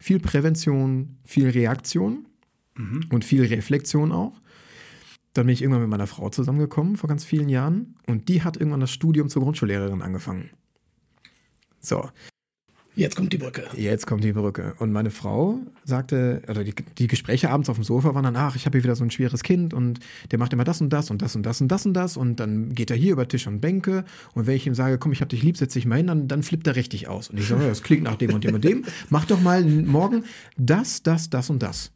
[0.00, 2.26] viel Prävention, viel Reaktion
[2.74, 3.04] mhm.
[3.10, 4.40] und viel Reflexion auch.
[5.34, 8.56] Dann bin ich irgendwann mit meiner Frau zusammengekommen vor ganz vielen Jahren und die hat
[8.56, 10.50] irgendwann das Studium zur Grundschullehrerin angefangen.
[11.78, 12.08] So,
[12.96, 13.64] Jetzt kommt die Brücke.
[13.76, 14.74] Jetzt kommt die Brücke.
[14.78, 18.56] Und meine Frau sagte, also die, die Gespräche abends auf dem Sofa waren dann, ach,
[18.56, 20.00] ich habe hier wieder so ein schweres Kind und
[20.30, 22.40] der macht immer das und das und das und das und das und das und
[22.40, 25.20] dann geht er hier über Tisch und Bänke und wenn ich ihm sage, komm, ich
[25.20, 27.30] hab dich lieb, setz dich mal hin, dann, dann flippt er richtig aus.
[27.30, 28.84] Und ich sage, das klingt nach dem und dem und dem.
[29.08, 30.24] Mach doch mal morgen
[30.56, 31.92] das, das, das und das.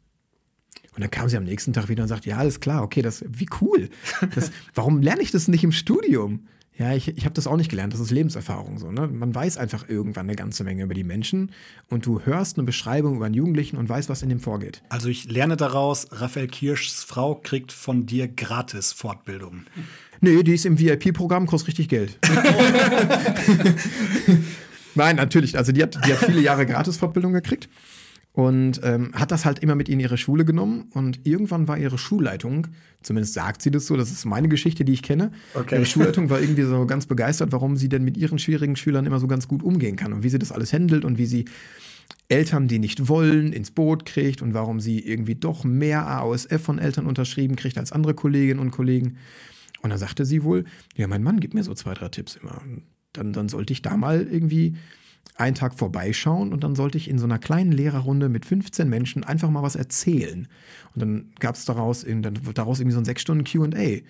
[0.95, 3.23] Und dann kam sie am nächsten Tag wieder und sagt, ja, alles klar, okay, das,
[3.27, 3.89] wie cool.
[4.33, 6.47] Das, warum lerne ich das nicht im Studium?
[6.77, 7.93] Ja, ich, ich habe das auch nicht gelernt.
[7.93, 8.91] Das ist Lebenserfahrung so.
[8.91, 9.07] Ne?
[9.07, 11.51] Man weiß einfach irgendwann eine ganze Menge über die Menschen
[11.89, 14.81] und du hörst eine Beschreibung über einen Jugendlichen und weißt, was in dem vorgeht.
[14.89, 19.63] Also ich lerne daraus, Raphael Kirschs Frau kriegt von dir gratis Fortbildung.
[20.19, 22.19] Nee, die ist im VIP-Programm, kostet richtig Geld.
[24.95, 25.57] Nein, natürlich.
[25.57, 27.69] Also die hat, die hat viele Jahre Gratis-Fortbildung gekriegt
[28.35, 31.97] und ähm, hat das halt immer mit in ihre Schule genommen und irgendwann war ihre
[31.97, 32.67] Schulleitung,
[33.01, 35.31] zumindest sagt sie das so, das ist meine Geschichte, die ich kenne.
[35.53, 35.75] Okay.
[35.75, 39.19] Ihre Schulleitung war irgendwie so ganz begeistert, warum sie denn mit ihren schwierigen Schülern immer
[39.19, 41.45] so ganz gut umgehen kann und wie sie das alles handelt und wie sie
[42.27, 46.77] Eltern, die nicht wollen, ins Boot kriegt und warum sie irgendwie doch mehr AOSF von
[46.77, 49.15] Eltern unterschrieben kriegt als andere Kolleginnen und Kollegen.
[49.81, 50.65] Und dann sagte sie wohl,
[50.97, 52.61] ja, mein Mann gibt mir so zwei, drei Tipps immer.
[53.13, 54.75] Dann, dann sollte ich da mal irgendwie
[55.35, 59.23] einen Tag vorbeischauen und dann sollte ich in so einer kleinen Lehrerrunde mit 15 Menschen
[59.23, 60.47] einfach mal was erzählen.
[60.93, 62.05] Und dann gab es daraus,
[62.53, 64.01] daraus irgendwie so ein sechs Stunden QA.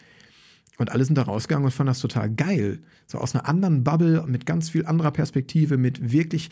[0.77, 2.79] Und alle sind da rausgegangen und fanden das total geil.
[3.07, 6.49] So aus einer anderen Bubble, mit ganz viel anderer Perspektive, mit wirklich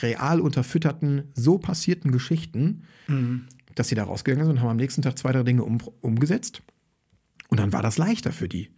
[0.00, 3.46] real unterfütterten, so passierten Geschichten, mhm.
[3.74, 6.62] dass sie da rausgegangen sind und haben am nächsten Tag zwei, drei Dinge um, umgesetzt.
[7.48, 8.70] Und dann war das leichter für die.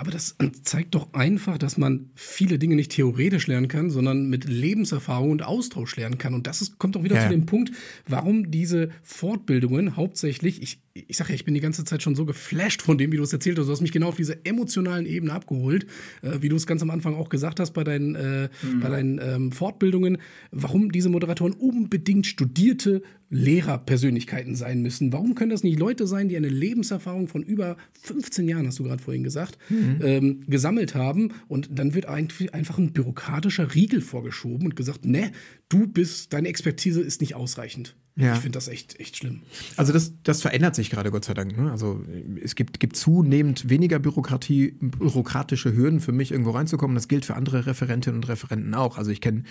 [0.00, 4.48] Aber das zeigt doch einfach, dass man viele Dinge nicht theoretisch lernen kann, sondern mit
[4.48, 6.32] Lebenserfahrung und Austausch lernen kann.
[6.32, 7.24] Und das ist, kommt auch wieder ja.
[7.24, 7.70] zu dem Punkt,
[8.08, 12.24] warum diese Fortbildungen hauptsächlich, ich, ich sage ja, ich bin die ganze Zeit schon so
[12.24, 13.66] geflasht von dem, wie du es erzählt hast.
[13.66, 15.84] Du hast mich genau auf dieser emotionalen Ebene abgeholt,
[16.22, 18.80] äh, wie du es ganz am Anfang auch gesagt hast bei deinen, äh, mhm.
[18.80, 20.16] bei deinen ähm, Fortbildungen,
[20.50, 25.12] warum diese Moderatoren unbedingt studierte Lehrerpersönlichkeiten sein müssen.
[25.12, 28.84] Warum können das nicht Leute sein, die eine Lebenserfahrung von über 15 Jahren, hast du
[28.84, 30.00] gerade vorhin gesagt, mhm.
[30.02, 35.30] ähm, gesammelt haben und dann wird einfach ein bürokratischer Riegel vorgeschoben und gesagt, ne,
[35.68, 37.96] du bist, deine Expertise ist nicht ausreichend.
[38.20, 38.34] Ja.
[38.34, 39.40] Ich finde das echt, echt schlimm.
[39.76, 41.56] Also das, das verändert sich gerade, Gott sei Dank.
[41.56, 41.70] Ne?
[41.70, 42.04] Also
[42.42, 46.94] es gibt, gibt zunehmend weniger Bürokratie, bürokratische Hürden für mich, irgendwo reinzukommen.
[46.94, 48.98] Das gilt für andere Referentinnen und Referenten auch.
[48.98, 49.44] Also ich kenne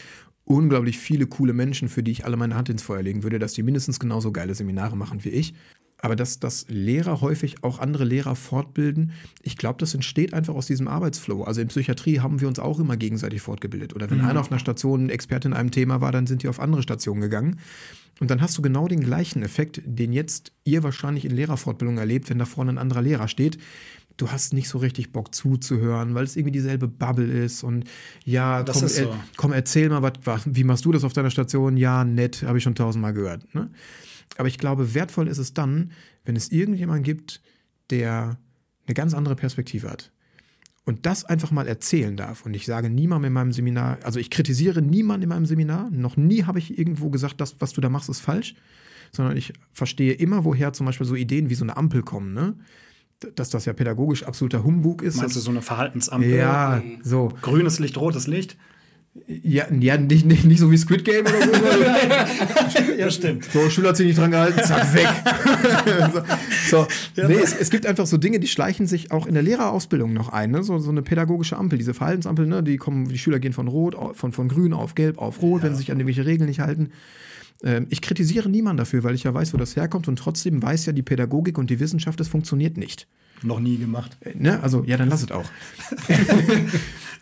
[0.46, 3.54] unglaublich viele coole Menschen, für die ich alle meine Hand ins Feuer legen würde, dass
[3.54, 5.54] die mindestens genauso geile Seminare machen wie ich.
[6.02, 10.66] Aber dass, dass Lehrer häufig auch andere Lehrer fortbilden, ich glaube, das entsteht einfach aus
[10.66, 11.44] diesem Arbeitsflow.
[11.44, 13.94] Also in Psychiatrie haben wir uns auch immer gegenseitig fortgebildet.
[13.94, 14.26] Oder wenn mhm.
[14.26, 17.22] einer auf einer Station Experte in einem Thema war, dann sind die auf andere Stationen
[17.22, 17.60] gegangen.
[18.22, 22.30] Und dann hast du genau den gleichen Effekt, den jetzt ihr wahrscheinlich in Lehrerfortbildung erlebt,
[22.30, 23.58] wenn da vorne ein anderer Lehrer steht.
[24.16, 27.64] Du hast nicht so richtig Bock zuzuhören, weil es irgendwie dieselbe Bubble ist.
[27.64, 27.86] Und
[28.26, 29.16] ja, komm, so.
[29.38, 31.78] komm, erzähl mal, wat, wie machst du das auf deiner Station?
[31.78, 33.54] Ja, nett, habe ich schon tausendmal gehört.
[33.54, 33.70] Ne?
[34.38, 35.92] Aber ich glaube, wertvoll ist es dann,
[36.24, 37.42] wenn es irgendjemand gibt,
[37.90, 38.38] der
[38.88, 40.12] eine ganz andere Perspektive hat.
[40.86, 42.46] Und das einfach mal erzählen darf.
[42.46, 45.90] Und ich sage niemandem in meinem Seminar, also ich kritisiere niemanden in meinem Seminar.
[45.92, 48.56] Noch nie habe ich irgendwo gesagt, das, was du da machst, ist falsch.
[49.12, 52.34] Sondern ich verstehe immer, woher zum Beispiel so Ideen wie so eine Ampel kommen.
[52.34, 52.56] Ne?
[53.36, 55.18] Dass das ja pädagogisch absoluter Humbug ist.
[55.18, 56.30] Meinst du so eine Verhaltensampel?
[56.30, 57.34] Ja, so.
[57.42, 58.58] Grünes Licht, rotes Licht?
[59.28, 61.52] Ja, ja nicht, nicht, nicht so wie Squid Game oder so.
[62.98, 63.46] ja, stimmt.
[63.46, 65.08] So, Schüler hat sich nicht dran gehalten, zack, weg.
[66.70, 67.28] so, so.
[67.28, 70.30] Nee, es, es, gibt einfach so Dinge, die schleichen sich auch in der Lehrerausbildung noch
[70.30, 70.52] ein.
[70.52, 70.64] Ne?
[70.64, 72.64] So, so eine pädagogische Ampel, diese Verhaltensampel, ne?
[72.64, 75.68] die, kommen, die Schüler gehen von Rot, von, von Grün auf Gelb auf Rot, ja.
[75.68, 76.92] wenn sie sich an irgendwelche Regeln nicht halten.
[77.64, 80.86] Ähm, ich kritisiere niemanden dafür, weil ich ja weiß, wo das herkommt und trotzdem weiß
[80.86, 83.08] ja die Pädagogik und die Wissenschaft, es funktioniert nicht.
[83.44, 84.18] Noch nie gemacht.
[84.22, 84.62] Äh, ne?
[84.62, 85.50] Also, ja, dann lass es auch.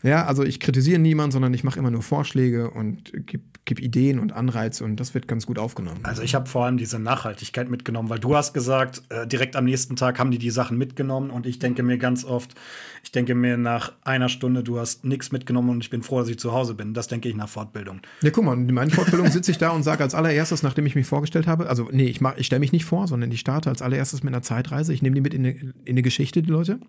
[0.03, 4.19] Ja, also ich kritisiere niemanden, sondern ich mache immer nur Vorschläge und gebe gib Ideen
[4.19, 5.99] und Anreize und das wird ganz gut aufgenommen.
[6.03, 9.65] Also ich habe vor allem diese Nachhaltigkeit mitgenommen, weil du hast gesagt, äh, direkt am
[9.65, 12.55] nächsten Tag haben die die Sachen mitgenommen und ich denke mir ganz oft,
[13.03, 16.29] ich denke mir nach einer Stunde, du hast nichts mitgenommen und ich bin froh, dass
[16.29, 16.93] ich zu Hause bin.
[16.93, 18.01] Das denke ich nach Fortbildung.
[18.21, 20.95] Ja, guck mal, in meiner Fortbildung sitze ich da und sage als allererstes, nachdem ich
[20.95, 23.81] mich vorgestellt habe, also nee, ich, ich stelle mich nicht vor, sondern ich starte als
[23.81, 24.93] allererstes mit einer Zeitreise.
[24.93, 26.79] Ich nehme die mit in eine, in eine Geschichte, die Leute.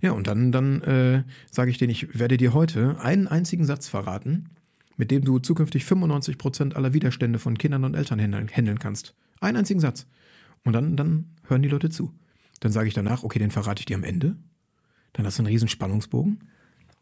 [0.00, 3.88] Ja, und dann, dann äh, sage ich denen, ich werde dir heute einen einzigen Satz
[3.88, 4.50] verraten,
[4.96, 9.14] mit dem du zukünftig 95 Prozent aller Widerstände von Kindern und Eltern handeln kannst.
[9.40, 10.06] Einen einzigen Satz.
[10.64, 12.14] Und dann, dann hören die Leute zu.
[12.60, 14.36] Dann sage ich danach, okay, den verrate ich dir am Ende.
[15.12, 16.40] Dann hast du einen riesen Spannungsbogen.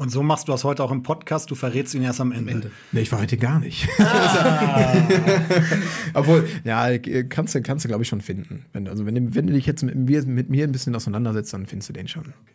[0.01, 2.53] Und so machst du das heute auch im Podcast, du verrätst ihn erst am Ende.
[2.53, 2.71] Ende.
[2.93, 3.89] Nee, ich verrate gar nicht.
[3.99, 4.95] Ah.
[6.15, 6.97] Obwohl, ja,
[7.29, 8.67] kannst du, kannst du glaube ich, schon finden.
[8.73, 11.67] Wenn, also wenn, wenn du dich jetzt mit mir, mit mir ein bisschen auseinandersetzt, dann
[11.67, 12.23] findest du den schon.
[12.23, 12.55] Okay.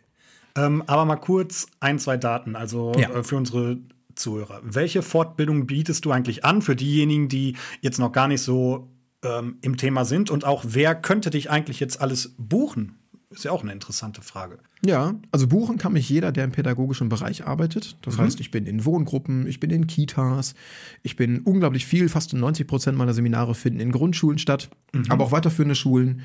[0.55, 3.09] Ähm, aber mal kurz ein, zwei Daten, also ja.
[3.09, 3.77] äh, für unsere
[4.15, 4.61] Zuhörer.
[4.63, 8.89] Welche Fortbildung bietest du eigentlich an für diejenigen, die jetzt noch gar nicht so
[9.21, 10.29] ähm, im Thema sind?
[10.29, 13.02] Und auch wer könnte dich eigentlich jetzt alles buchen?
[13.33, 14.59] Ist ja auch eine interessante Frage.
[14.85, 17.97] Ja, also buchen kann mich jeder, der im pädagogischen Bereich arbeitet.
[18.01, 18.21] Das mhm.
[18.21, 20.55] heißt, ich bin in Wohngruppen, ich bin in Kitas,
[21.01, 25.05] ich bin unglaublich viel, fast 90 Prozent meiner Seminare finden in Grundschulen statt, mhm.
[25.09, 26.21] aber auch weiterführende Schulen.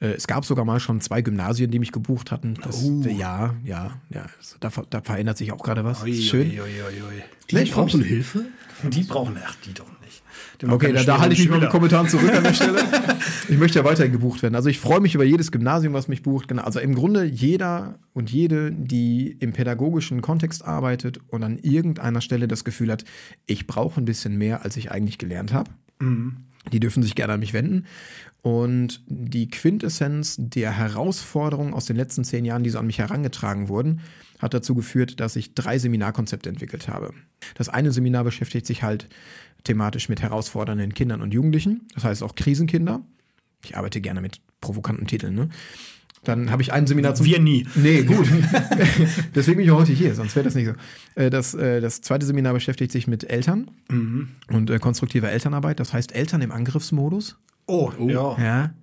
[0.00, 2.54] Äh, es gab sogar mal schon zwei Gymnasien, die mich gebucht hatten.
[2.62, 3.02] Das, uh.
[3.02, 4.26] Ja, ja, ja.
[4.60, 6.02] Da, da, verändert sich auch gerade was.
[6.02, 6.50] Ui, Schön.
[6.50, 8.46] Ui, ui, die ich brauchen Hilfe?
[8.84, 10.22] Die brauchen, ach, die doch nicht.
[10.66, 12.80] Okay, da, da halte ich mich mit den Kommentaren zurück an der Stelle.
[13.48, 14.54] ich möchte ja weiterhin gebucht werden.
[14.54, 16.48] Also ich freue mich über jedes Gymnasium, was mich bucht.
[16.48, 16.62] Genau.
[16.62, 22.48] Also im Grunde jeder und jede, die im pädagogischen Kontext arbeitet und an irgendeiner Stelle
[22.48, 23.04] das Gefühl hat,
[23.46, 25.70] ich brauche ein bisschen mehr, als ich eigentlich gelernt habe.
[26.00, 26.38] Mhm.
[26.72, 27.86] Die dürfen sich gerne an mich wenden.
[28.42, 33.68] Und die Quintessenz der Herausforderungen aus den letzten zehn Jahren, die so an mich herangetragen
[33.68, 34.00] wurden,
[34.38, 37.12] hat dazu geführt, dass ich drei Seminarkonzepte entwickelt habe.
[37.54, 39.08] Das eine Seminar beschäftigt sich halt
[39.68, 43.02] thematisch mit herausfordernden Kindern und Jugendlichen, das heißt auch Krisenkinder.
[43.64, 45.48] Ich arbeite gerne mit provokanten Titeln, ne?
[46.24, 47.26] Dann habe ich ein Seminar zum.
[47.26, 47.66] Wir nie.
[47.76, 48.26] Nee, gut.
[49.34, 51.20] Deswegen bin ich heute hier, sonst wäre das nicht so.
[51.20, 54.30] Äh, das, äh, das zweite Seminar beschäftigt sich mit Eltern mhm.
[54.50, 55.78] und äh, konstruktiver Elternarbeit.
[55.80, 57.36] Das heißt Eltern im Angriffsmodus.
[57.66, 58.08] Oh, oh.
[58.08, 58.36] ja.
[58.38, 58.74] Ja.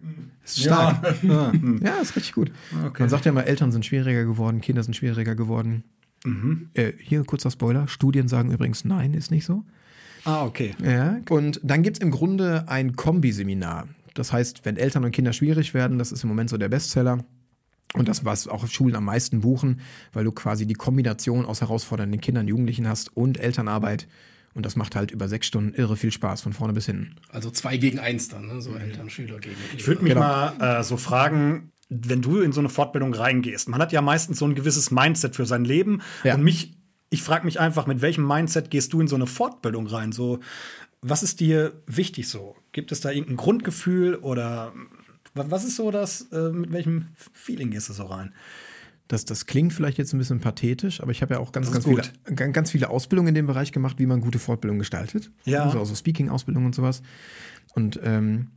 [0.46, 1.24] Ist stark.
[1.24, 1.52] Ja.
[1.82, 2.52] ja, ist richtig gut.
[2.86, 3.02] Okay.
[3.02, 5.84] Man sagt ja immer, Eltern sind schwieriger geworden, Kinder sind schwieriger geworden.
[6.24, 6.70] Mhm.
[6.74, 9.66] Äh, hier kurzer Spoiler: Studien sagen übrigens, nein, ist nicht so.
[10.26, 10.76] Ah, okay.
[10.84, 11.20] Ja.
[11.30, 13.88] Und dann gibt es im Grunde ein Kombiseminar.
[14.16, 17.24] Das heißt, wenn Eltern und Kinder schwierig werden, das ist im Moment so der Bestseller.
[17.94, 19.80] Und das, was auch Schulen am meisten buchen,
[20.12, 24.08] weil du quasi die Kombination aus herausfordernden Kindern, Jugendlichen hast und Elternarbeit.
[24.54, 27.16] Und das macht halt über sechs Stunden irre viel Spaß, von vorne bis hinten.
[27.30, 28.62] Also zwei gegen eins dann, ne?
[28.62, 29.56] so Eltern, Schüler gegen.
[29.78, 30.26] Ich würde mich genau.
[30.26, 34.40] mal äh, so fragen, wenn du in so eine Fortbildung reingehst, man hat ja meistens
[34.40, 36.02] so ein gewisses Mindset für sein Leben.
[36.24, 36.36] Ja.
[36.36, 36.75] Und mich,
[37.10, 40.12] ich frage mich einfach, mit welchem Mindset gehst du in so eine Fortbildung rein?
[40.12, 40.40] So,
[41.02, 42.56] was ist dir wichtig so?
[42.72, 44.74] Gibt es da irgendein Grundgefühl oder
[45.34, 48.34] was ist so das, äh, mit welchem Feeling gehst du so rein?
[49.08, 51.86] Das, das klingt vielleicht jetzt ein bisschen pathetisch, aber ich habe ja auch ganz, ganz
[51.86, 55.32] viele, ganz viele Ausbildungen in dem Bereich gemacht, wie man gute Fortbildung gestaltet.
[55.44, 55.64] Ja.
[55.66, 57.04] Also, also Speaking-Ausbildung und sowas.
[57.76, 58.48] Und ähm,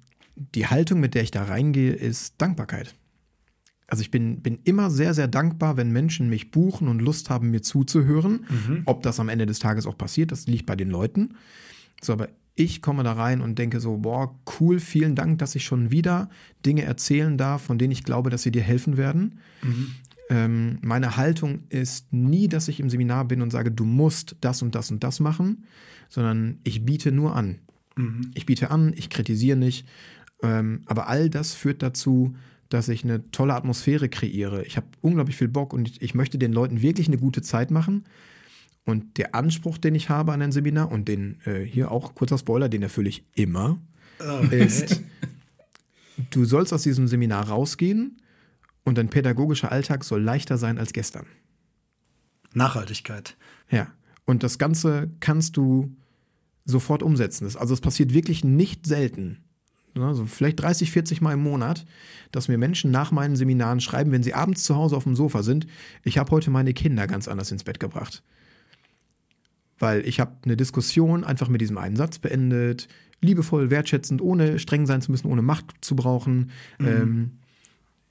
[0.55, 2.95] die Haltung, mit der ich da reingehe, ist Dankbarkeit.
[3.89, 7.51] Also ich bin, bin immer sehr, sehr dankbar, wenn Menschen mich buchen und Lust haben,
[7.51, 8.45] mir zuzuhören.
[8.49, 8.83] Mhm.
[8.85, 11.35] Ob das am Ende des Tages auch passiert, das liegt bei den Leuten.
[12.01, 15.65] So, aber ich komme da rein und denke so, boah, cool, vielen Dank, dass ich
[15.65, 16.29] schon wieder
[16.67, 19.41] Dinge erzählen darf, von denen ich glaube, dass sie dir helfen werden.
[19.63, 19.95] Mhm
[20.31, 24.63] ähm, meine Haltung ist nie, dass ich im Seminar bin und sage, du musst das
[24.63, 25.65] und das und das machen,
[26.09, 27.59] sondern ich biete nur an.
[27.97, 28.31] Mhm.
[28.35, 29.87] Ich biete an, ich kritisiere nicht,
[30.43, 32.37] ähm, aber all das führt dazu,
[32.69, 34.65] dass ich eine tolle Atmosphäre kreiere.
[34.65, 38.05] Ich habe unglaublich viel Bock und ich, möchte den Leuten wirklich eine gute Zeit machen.
[38.85, 42.39] Und der Anspruch, den ich habe an ein Seminar und den äh, hier auch kurzer
[42.39, 43.79] Spoiler, den erfülle ich immer,
[44.51, 45.03] ist,
[46.31, 48.21] du sollst aus diesem Seminar rausgehen
[48.85, 51.27] und dein pädagogischer Alltag soll leichter sein als gestern.
[52.55, 53.37] Nachhaltigkeit.
[53.71, 53.93] Ja.
[54.25, 55.97] Und das Ganze kannst du
[56.65, 57.45] sofort umsetzen.
[57.57, 59.39] Also es passiert wirklich nicht selten.
[59.95, 61.85] Also vielleicht 30, 40 Mal im Monat,
[62.31, 65.43] dass mir Menschen nach meinen Seminaren schreiben, wenn sie abends zu Hause auf dem Sofa
[65.43, 65.67] sind,
[66.05, 68.23] ich habe heute meine Kinder ganz anders ins Bett gebracht.
[69.79, 72.89] Weil ich habe eine Diskussion einfach mit diesem einen Satz beendet,
[73.21, 76.51] liebevoll, wertschätzend, ohne streng sein zu müssen, ohne Macht zu brauchen.
[76.81, 77.39] Ähm,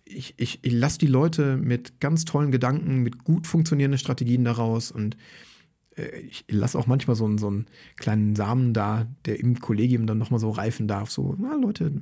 [0.06, 4.92] ich, ich, ich lasse die Leute mit ganz tollen Gedanken, mit gut funktionierenden Strategien daraus
[4.92, 5.18] und
[6.28, 10.18] ich lasse auch manchmal so einen, so einen kleinen Samen da, der im Kollegium dann
[10.18, 11.10] nochmal so reifen darf.
[11.10, 12.02] So, na Leute,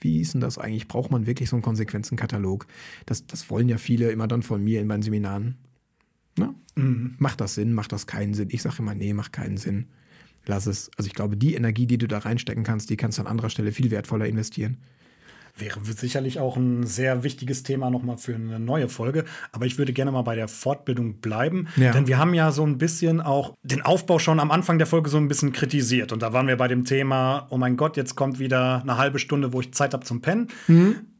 [0.00, 0.88] wie ist denn das eigentlich?
[0.88, 2.66] Braucht man wirklich so einen Konsequenzenkatalog?
[3.06, 5.56] Das, das wollen ja viele immer dann von mir in meinen Seminaren.
[6.36, 6.54] Na?
[6.74, 7.72] Macht das Sinn?
[7.72, 8.48] Macht das keinen Sinn?
[8.50, 9.86] Ich sage immer, nee, macht keinen Sinn.
[10.46, 10.90] Lass es.
[10.96, 13.48] Also ich glaube, die Energie, die du da reinstecken kannst, die kannst du an anderer
[13.48, 14.78] Stelle viel wertvoller investieren.
[15.56, 19.24] Wäre sicherlich auch ein sehr wichtiges Thema nochmal für eine neue Folge.
[19.52, 21.68] Aber ich würde gerne mal bei der Fortbildung bleiben.
[21.76, 21.92] Ja.
[21.92, 25.10] Denn wir haben ja so ein bisschen auch den Aufbau schon am Anfang der Folge
[25.10, 26.10] so ein bisschen kritisiert.
[26.10, 29.20] Und da waren wir bei dem Thema, oh mein Gott, jetzt kommt wieder eine halbe
[29.20, 30.48] Stunde, wo ich Zeit habe zum Pennen.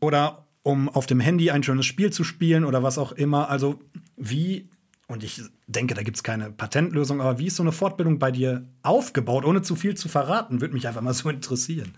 [0.01, 3.51] Oder um auf dem Handy ein schönes Spiel zu spielen oder was auch immer.
[3.51, 3.79] Also
[4.17, 4.69] wie,
[5.07, 8.33] und ich denke, da gibt es keine Patentlösung, aber wie ist so eine Fortbildung bei
[8.33, 10.61] dir aufgebaut, ohne zu viel zu verraten?
[10.61, 11.93] Würde mich einfach mal so interessieren.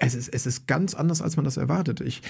[0.00, 2.00] Es ist, es ist ganz anders, als man das erwartet.
[2.00, 2.22] Ich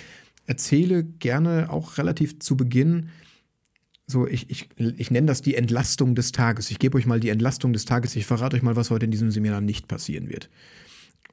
[0.47, 3.09] erzähle gerne auch relativ zu Beginn,
[4.07, 6.71] so ich, ich, ich nenne das die Entlastung des Tages.
[6.71, 8.17] Ich gebe euch mal die Entlastung des Tages.
[8.17, 10.51] Ich verrate euch mal, was heute in diesem Seminar nicht passieren wird.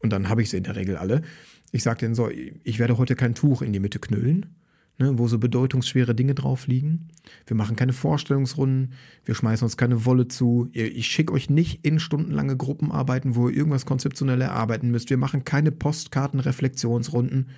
[0.01, 1.23] Und dann habe ich sie in der Regel alle.
[1.71, 4.55] Ich sage denen so, ich werde heute kein Tuch in die Mitte knüllen,
[4.97, 7.09] ne, wo so bedeutungsschwere Dinge drauf liegen.
[7.45, 8.93] Wir machen keine Vorstellungsrunden,
[9.25, 10.69] wir schmeißen uns keine Wolle zu.
[10.73, 15.09] Ich schicke euch nicht in stundenlange Gruppenarbeiten, wo ihr irgendwas konzeptionell erarbeiten müsst.
[15.09, 17.49] Wir machen keine Postkarten-Reflexionsrunden,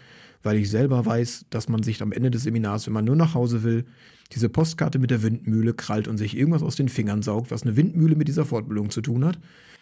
[0.44, 3.34] weil ich selber weiß, dass man sich am Ende des Seminars, wenn man nur nach
[3.34, 3.86] Hause will,
[4.32, 7.76] diese Postkarte mit der Windmühle krallt und sich irgendwas aus den Fingern saugt, was eine
[7.76, 9.40] Windmühle mit dieser Fortbildung zu tun hat.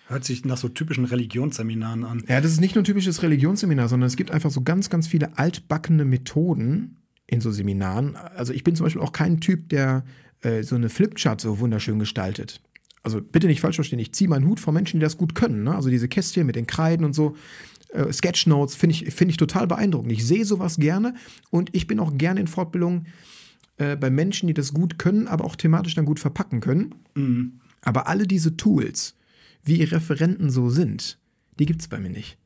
[0.07, 2.23] Hört sich nach so typischen Religionsseminaren an.
[2.29, 5.05] Ja, das ist nicht nur ein typisches Religionsseminar, sondern es gibt einfach so ganz, ganz
[5.05, 6.95] viele altbackene Methoden
[7.27, 8.15] in so Seminaren.
[8.15, 10.03] Also ich bin zum Beispiel auch kein Typ, der
[10.41, 12.61] äh, so eine Flipchart so wunderschön gestaltet.
[13.03, 15.63] Also bitte nicht falsch verstehen, ich ziehe meinen Hut vor Menschen, die das gut können.
[15.63, 15.75] Ne?
[15.75, 17.35] Also diese Kästchen mit den Kreiden und so.
[17.89, 20.11] Äh, Sketchnotes finde ich, finde ich total beeindruckend.
[20.11, 21.15] Ich sehe sowas gerne
[21.49, 23.07] und ich bin auch gerne in Fortbildungen
[23.77, 26.95] äh, bei Menschen, die das gut können, aber auch thematisch dann gut verpacken können.
[27.81, 29.15] Aber alle diese Tools,
[29.63, 31.17] wie Referenten so sind,
[31.59, 32.37] die gibt es bei mir nicht.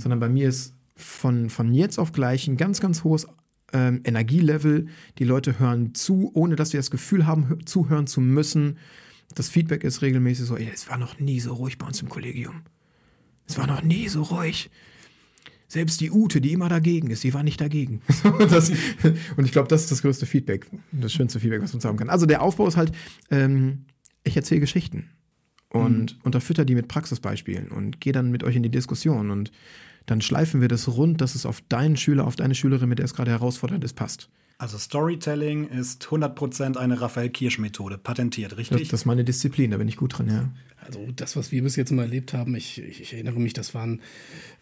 [0.00, 3.26] Sondern bei mir ist von, von jetzt auf gleich ein ganz, ganz hohes
[3.72, 4.86] ähm, Energielevel.
[5.18, 8.78] Die Leute hören zu, ohne dass sie das Gefühl haben, hö- zuhören zu müssen.
[9.34, 12.08] Das Feedback ist regelmäßig so, ey, es war noch nie so ruhig bei uns im
[12.08, 12.62] Kollegium.
[13.46, 14.70] Es war noch nie so ruhig.
[15.68, 18.02] Selbst die Ute, die immer dagegen ist, die war nicht dagegen.
[18.50, 18.70] das,
[19.36, 21.96] und ich glaube, das ist das größte Feedback, das schönste Feedback, was man uns haben
[21.96, 22.10] kann.
[22.10, 22.92] Also der Aufbau ist halt,
[23.30, 23.86] ähm,
[24.22, 25.08] ich erzähle Geschichten
[25.72, 29.50] und unterfütter die mit Praxisbeispielen und gehe dann mit euch in die Diskussion und
[30.06, 33.04] dann schleifen wir das rund, dass es auf deinen Schüler, auf deine Schülerin, mit der
[33.06, 34.28] es gerade herausfordernd ist, passt.
[34.58, 38.88] Also Storytelling ist 100% eine Raphael Kirsch-Methode, patentiert, Das, richtig?
[38.88, 40.50] das ist meine Disziplin, da bin ich gut drin, ja.
[40.84, 43.72] Also das, was wir bis jetzt mal erlebt haben, ich, ich, ich erinnere mich, das
[43.74, 44.00] waren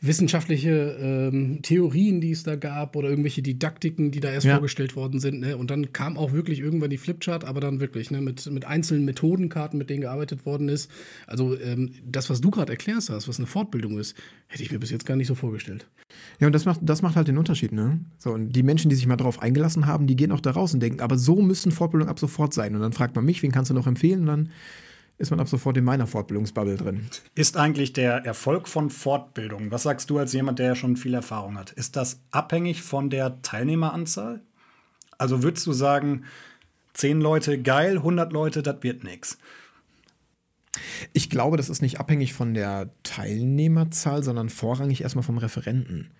[0.01, 4.55] wissenschaftliche ähm, Theorien, die es da gab oder irgendwelche Didaktiken, die da erst Ja.
[4.55, 5.41] vorgestellt worden sind.
[5.41, 5.57] Ne?
[5.57, 8.21] Und dann kam auch wirklich irgendwann die Flipchart, aber dann wirklich ne?
[8.21, 10.91] mit, mit einzelnen Methodenkarten, mit denen gearbeitet worden ist.
[11.27, 14.17] Also ähm, das, was du gerade erklärst hast, was eine Fortbildung ist,
[14.49, 15.87] hätte ich mir bis jetzt gar nicht so vorgestellt.
[16.41, 18.01] Ja, und das macht, das macht halt den Unterschied, ne?
[18.19, 20.75] So, und die Menschen, die sich mal darauf eingelassen haben, die gehen auch da raus
[20.75, 22.75] und denken, aber so müssen Fortbildungen ab sofort sein.
[22.75, 24.21] Und dann fragt man mich, wen kannst du noch empfehlen?
[24.21, 24.49] Und dann
[25.21, 27.07] ist man ab sofort in meiner Fortbildungsbubble drin.
[27.35, 31.13] Ist eigentlich der Erfolg von Fortbildung, was sagst du als jemand, der ja schon viel
[31.13, 34.41] Erfahrung hat, ist das abhängig von der Teilnehmeranzahl?
[35.19, 36.25] Also würdest du sagen,
[36.95, 39.37] 10 Leute geil, 100 Leute, das wird nix.
[41.13, 46.11] Ich glaube, das ist nicht abhängig von der Teilnehmerzahl, sondern vorrangig erstmal vom Referenten.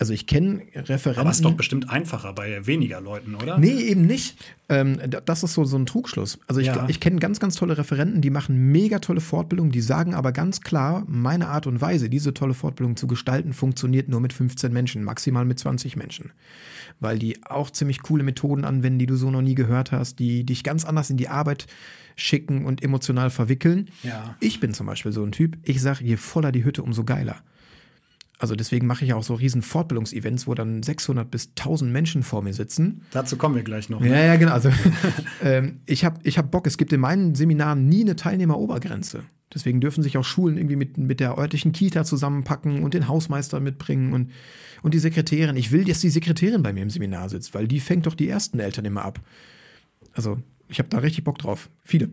[0.00, 1.20] Also ich kenne Referenten.
[1.20, 3.58] Aber ist doch bestimmt einfacher bei weniger Leuten, oder?
[3.58, 4.36] Nee, eben nicht.
[4.70, 6.38] Ähm, da- das ist so, so ein Trugschluss.
[6.46, 6.86] Also ich, Ja.
[6.88, 10.62] ich kenne ganz, ganz tolle Referenten, die machen mega tolle Fortbildungen, die sagen aber ganz
[10.62, 15.04] klar, meine Art und Weise, diese tolle Fortbildung zu gestalten, funktioniert nur mit 15 Menschen,
[15.04, 16.32] maximal mit 20 Menschen.
[16.98, 20.44] Weil die auch ziemlich coole Methoden anwenden, die du so noch nie gehört hast, die
[20.44, 21.66] dich ganz anders in die Arbeit
[22.16, 23.90] schicken und emotional verwickeln.
[24.02, 24.34] Ja.
[24.40, 27.36] Ich bin zum Beispiel so ein Typ, ich sage, je voller die Hütte, umso geiler.
[28.40, 32.42] Also deswegen mache ich auch so riesen Fortbildungsevents, wo dann 600 bis 1000 Menschen vor
[32.42, 33.02] mir sitzen.
[33.10, 34.00] Dazu kommen wir gleich noch.
[34.00, 34.08] ne?
[34.08, 34.52] Ja, ja, genau.
[34.52, 34.70] Also,
[35.42, 36.66] ähm, ich habe ich hab Bock.
[36.66, 39.24] Es gibt in meinen Seminaren nie eine Teilnehmerobergrenze.
[39.52, 43.60] Deswegen dürfen sich auch Schulen irgendwie mit, mit der örtlichen Kita zusammenpacken und den Hausmeister
[43.60, 44.30] mitbringen und,
[44.80, 45.56] und die Sekretärin.
[45.56, 48.28] Ich will, dass die Sekretärin bei mir im Seminar sitzt, weil die fängt doch die
[48.28, 49.20] ersten Eltern immer ab.
[50.14, 50.38] Also,
[50.68, 51.68] ich habe da richtig Bock drauf.
[51.84, 52.08] Viele.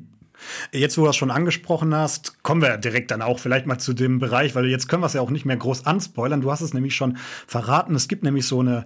[0.71, 3.93] Jetzt, wo du das schon angesprochen hast, kommen wir direkt dann auch vielleicht mal zu
[3.93, 6.41] dem Bereich, weil jetzt können wir es ja auch nicht mehr groß anspoilern.
[6.41, 7.17] Du hast es nämlich schon
[7.47, 7.95] verraten.
[7.95, 8.85] Es gibt nämlich so eine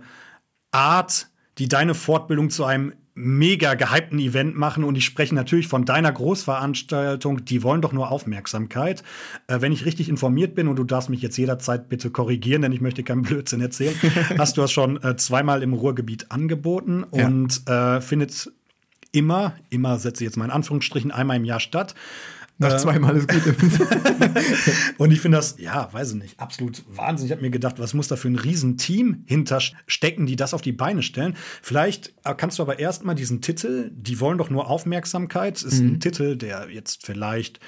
[0.72, 1.28] Art,
[1.58, 6.12] die deine Fortbildung zu einem mega gehypten Event machen und ich spreche natürlich von deiner
[6.12, 9.04] Großveranstaltung, die wollen doch nur Aufmerksamkeit.
[9.48, 12.72] Äh, wenn ich richtig informiert bin und du darfst mich jetzt jederzeit bitte korrigieren, denn
[12.72, 13.96] ich möchte keinen Blödsinn erzählen,
[14.38, 17.28] hast du das schon äh, zweimal im Ruhrgebiet angeboten ja.
[17.28, 18.52] und äh, findet
[19.12, 21.96] immer, immer setze ich jetzt mal in Anführungsstrichen, einmal im Jahr statt.
[22.62, 23.42] Nach zweimal ist gut.
[25.00, 27.26] und ich finde das, ja, weiß ich nicht, absolut Wahnsinn.
[27.26, 30.72] Ich habe mir gedacht, was muss da für ein Riesenteam hinterstecken, die das auf die
[30.72, 31.36] Beine stellen.
[31.62, 35.94] Vielleicht kannst du aber erstmal diesen Titel, die wollen doch nur Aufmerksamkeit, ist mhm.
[35.94, 37.60] ein Titel, der jetzt vielleicht,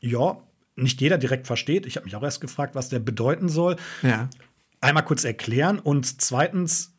[0.00, 0.36] ja,
[0.76, 1.86] nicht jeder direkt versteht.
[1.86, 3.76] Ich habe mich auch erst gefragt, was der bedeuten soll.
[4.02, 4.28] Ja.
[4.82, 6.92] Einmal kurz erklären und zweitens,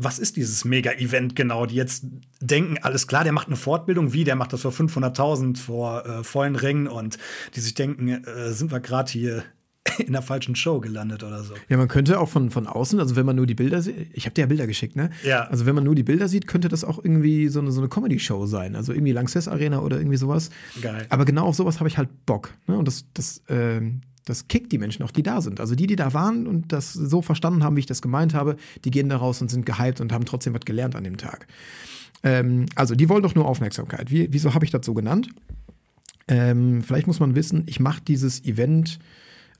[0.00, 2.04] was ist dieses Mega-Event genau, die jetzt
[2.40, 6.24] denken, alles klar, der macht eine Fortbildung, wie, der macht das vor 500.000 vor äh,
[6.24, 7.18] vollen Rängen und
[7.56, 9.42] die sich denken, äh, sind wir gerade hier
[9.98, 11.54] in der falschen Show gelandet oder so.
[11.68, 14.24] Ja, man könnte auch von, von außen, also wenn man nur die Bilder sieht, ich
[14.24, 15.10] habe dir ja Bilder geschickt, ne?
[15.24, 15.48] Ja.
[15.48, 17.88] Also wenn man nur die Bilder sieht, könnte das auch irgendwie so eine, so eine
[17.88, 20.50] Comedy-Show sein, also irgendwie Lanxess Arena oder irgendwie sowas.
[20.80, 21.06] Geil.
[21.08, 22.54] Aber genau auf sowas habe ich halt Bock.
[22.68, 22.78] Ne?
[22.78, 23.80] Und das, das, äh,
[24.28, 25.60] das kickt die Menschen auch, die da sind.
[25.60, 28.56] Also die, die da waren und das so verstanden haben, wie ich das gemeint habe,
[28.84, 31.46] die gehen da raus und sind gehypt und haben trotzdem was gelernt an dem Tag.
[32.22, 34.10] Ähm, also die wollen doch nur Aufmerksamkeit.
[34.10, 35.28] Wie, wieso habe ich das so genannt?
[36.26, 38.98] Ähm, vielleicht muss man wissen, ich mache dieses Event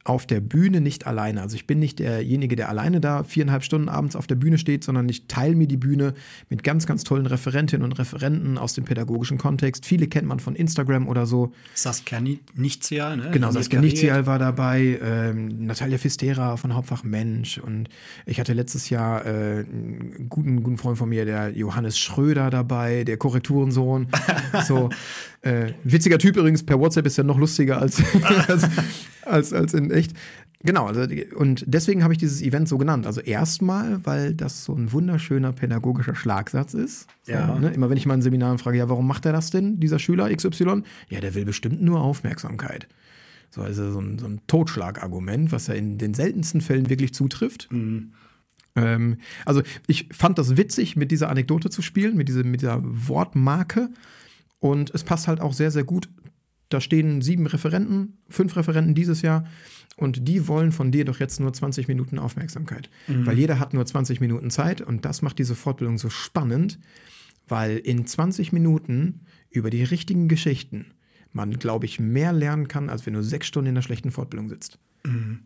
[0.09, 1.43] auf der Bühne nicht alleine.
[1.43, 4.83] Also ich bin nicht derjenige, der alleine da viereinhalb Stunden abends auf der Bühne steht,
[4.83, 6.15] sondern ich teile mir die Bühne
[6.49, 9.85] mit ganz, ganz tollen Referentinnen und Referenten aus dem pädagogischen Kontext.
[9.85, 11.53] Viele kennt man von Instagram oder so.
[11.75, 12.23] Saskia
[12.55, 13.31] Nichtzial, ne?
[13.33, 17.91] Genau, Saskia Nichtzial war dabei, ähm, Natalia Fistera von Hauptfach Mensch und
[18.25, 23.05] ich hatte letztes Jahr äh, einen guten, guten Freund von mir, der Johannes Schröder dabei,
[23.05, 24.09] der Korrekturensohn.
[24.67, 24.89] so,
[25.43, 28.03] äh, witziger Typ übrigens, per WhatsApp ist er noch lustiger als,
[28.49, 28.69] als,
[29.23, 30.13] als, als in echt.
[30.65, 33.07] Genau, also, und deswegen habe ich dieses Event so genannt.
[33.07, 37.07] Also erstmal, weil das so ein wunderschöner pädagogischer Schlagsatz ist.
[37.27, 37.47] Ja.
[37.47, 37.71] So, ne?
[37.71, 40.35] Immer wenn ich mal in Seminaren frage, ja, warum macht er das denn, dieser Schüler
[40.35, 40.83] XY?
[41.11, 42.89] Ja, der will bestimmt nur Aufmerksamkeit.
[43.51, 47.69] So, also so ein, so ein Totschlagargument, was ja in den seltensten Fällen wirklich zutrifft.
[47.71, 48.13] Mhm.
[48.75, 52.81] Ähm, also ich fand das witzig, mit dieser Anekdote zu spielen, mit, diese, mit dieser
[52.83, 53.91] Wortmarke.
[54.59, 56.09] Und es passt halt auch sehr, sehr gut.
[56.69, 59.45] Da stehen sieben Referenten, fünf Referenten dieses Jahr.
[59.97, 62.91] Und die wollen von dir doch jetzt nur 20 Minuten Aufmerksamkeit.
[63.07, 63.27] Mhm.
[63.27, 64.81] Weil jeder hat nur 20 Minuten Zeit.
[64.81, 66.79] Und das macht diese Fortbildung so spannend,
[67.49, 70.93] weil in 20 Minuten über die richtigen Geschichten
[71.33, 74.49] man, glaube ich, mehr lernen kann, als wenn du sechs Stunden in einer schlechten Fortbildung
[74.49, 74.79] sitzt.
[75.05, 75.41] Mhm.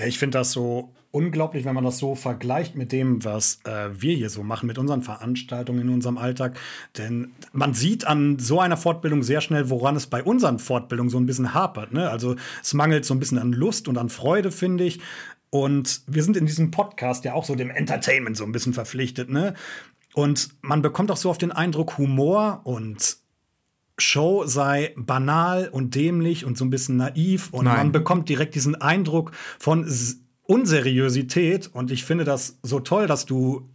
[0.00, 3.90] Ja, ich finde das so unglaublich, wenn man das so vergleicht mit dem, was äh,
[3.92, 6.58] wir hier so machen, mit unseren Veranstaltungen in unserem Alltag.
[6.96, 11.18] Denn man sieht an so einer Fortbildung sehr schnell, woran es bei unseren Fortbildungen so
[11.18, 11.92] ein bisschen hapert.
[11.92, 12.08] Ne?
[12.08, 15.00] Also es mangelt so ein bisschen an Lust und an Freude, finde ich.
[15.50, 19.28] Und wir sind in diesem Podcast ja auch so dem Entertainment so ein bisschen verpflichtet,
[19.28, 19.52] ne?
[20.14, 23.19] Und man bekommt auch so auf den Eindruck, Humor und
[24.00, 27.76] Show sei banal und dämlich und so ein bisschen naiv und Nein.
[27.76, 29.86] man bekommt direkt diesen Eindruck von
[30.42, 33.68] Unseriosität und ich finde das so toll, dass du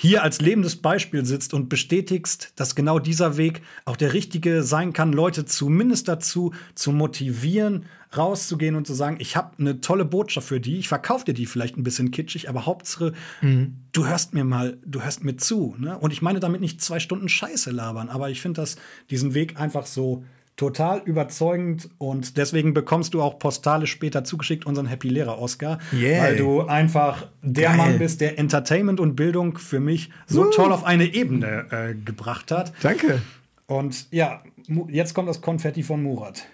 [0.00, 4.94] hier als lebendes Beispiel sitzt und bestätigst, dass genau dieser Weg auch der richtige sein
[4.94, 7.84] kann, Leute zumindest dazu zu motivieren,
[8.16, 11.44] rauszugehen und zu sagen, ich habe eine tolle Botschaft für die, ich verkaufe dir die
[11.44, 13.76] vielleicht ein bisschen kitschig, aber Hauptsache, mhm.
[13.92, 15.76] du hörst mir mal, du hörst mir zu.
[15.78, 15.98] Ne?
[15.98, 18.76] Und ich meine damit nicht zwei Stunden Scheiße labern, aber ich finde das
[19.10, 20.24] diesen Weg einfach so
[20.60, 26.22] total überzeugend und deswegen bekommst du auch postalisch später zugeschickt unseren Happy Lehrer Oscar, yeah.
[26.22, 27.76] weil du einfach der Geil.
[27.78, 30.50] Mann bist, der Entertainment und Bildung für mich so Uh.
[30.50, 32.74] toll auf eine Ebene äh, gebracht hat.
[32.82, 33.22] Danke.
[33.68, 34.42] Und ja,
[34.88, 36.44] jetzt kommt das Konfetti von Murat.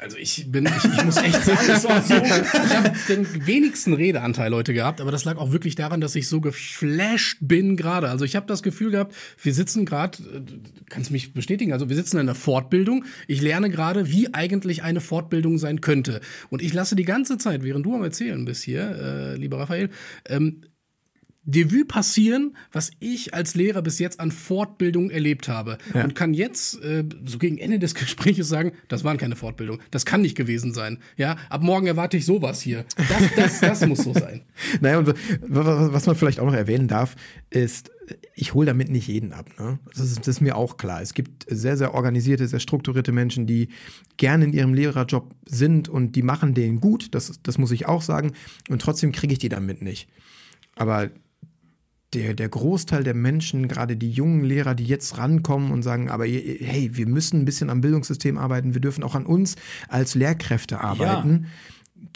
[0.00, 3.94] Also ich bin, ich, ich muss echt sagen, es war so, ich habe den wenigsten
[3.94, 8.08] Redeanteil heute gehabt, aber das lag auch wirklich daran, dass ich so geflasht bin gerade.
[8.08, 10.18] Also ich habe das Gefühl gehabt, wir sitzen gerade,
[10.88, 13.04] kannst du mich bestätigen, also wir sitzen in einer Fortbildung.
[13.26, 16.20] Ich lerne gerade, wie eigentlich eine Fortbildung sein könnte.
[16.48, 19.90] Und ich lasse die ganze Zeit, während du am Erzählen bist hier, äh, lieber Raphael,
[20.28, 20.62] ähm,
[21.48, 25.78] Revue passieren, was ich als Lehrer bis jetzt an Fortbildung erlebt habe.
[25.94, 26.04] Ja.
[26.04, 29.78] Und kann jetzt äh, so gegen Ende des Gesprächs sagen, das waren keine Fortbildung.
[29.90, 30.98] Das kann nicht gewesen sein.
[31.16, 32.84] Ja, ab morgen erwarte ich sowas hier.
[32.96, 34.42] Das, das, das muss so sein.
[34.80, 35.14] Naja, und wa-
[35.48, 37.14] wa- was man vielleicht auch noch erwähnen darf,
[37.48, 37.90] ist,
[38.34, 39.48] ich hole damit nicht jeden ab.
[39.58, 39.78] Ne?
[39.94, 41.00] Das, ist, das ist mir auch klar.
[41.00, 43.68] Es gibt sehr, sehr organisierte, sehr strukturierte Menschen, die
[44.16, 47.14] gerne in ihrem Lehrerjob sind und die machen den gut.
[47.14, 48.32] Das, das muss ich auch sagen.
[48.68, 50.08] Und trotzdem kriege ich die damit nicht.
[50.76, 51.10] Aber
[52.14, 56.24] der, der Großteil der Menschen, gerade die jungen Lehrer, die jetzt rankommen und sagen, aber
[56.24, 59.56] hey, wir müssen ein bisschen am Bildungssystem arbeiten, wir dürfen auch an uns
[59.88, 61.46] als Lehrkräfte arbeiten,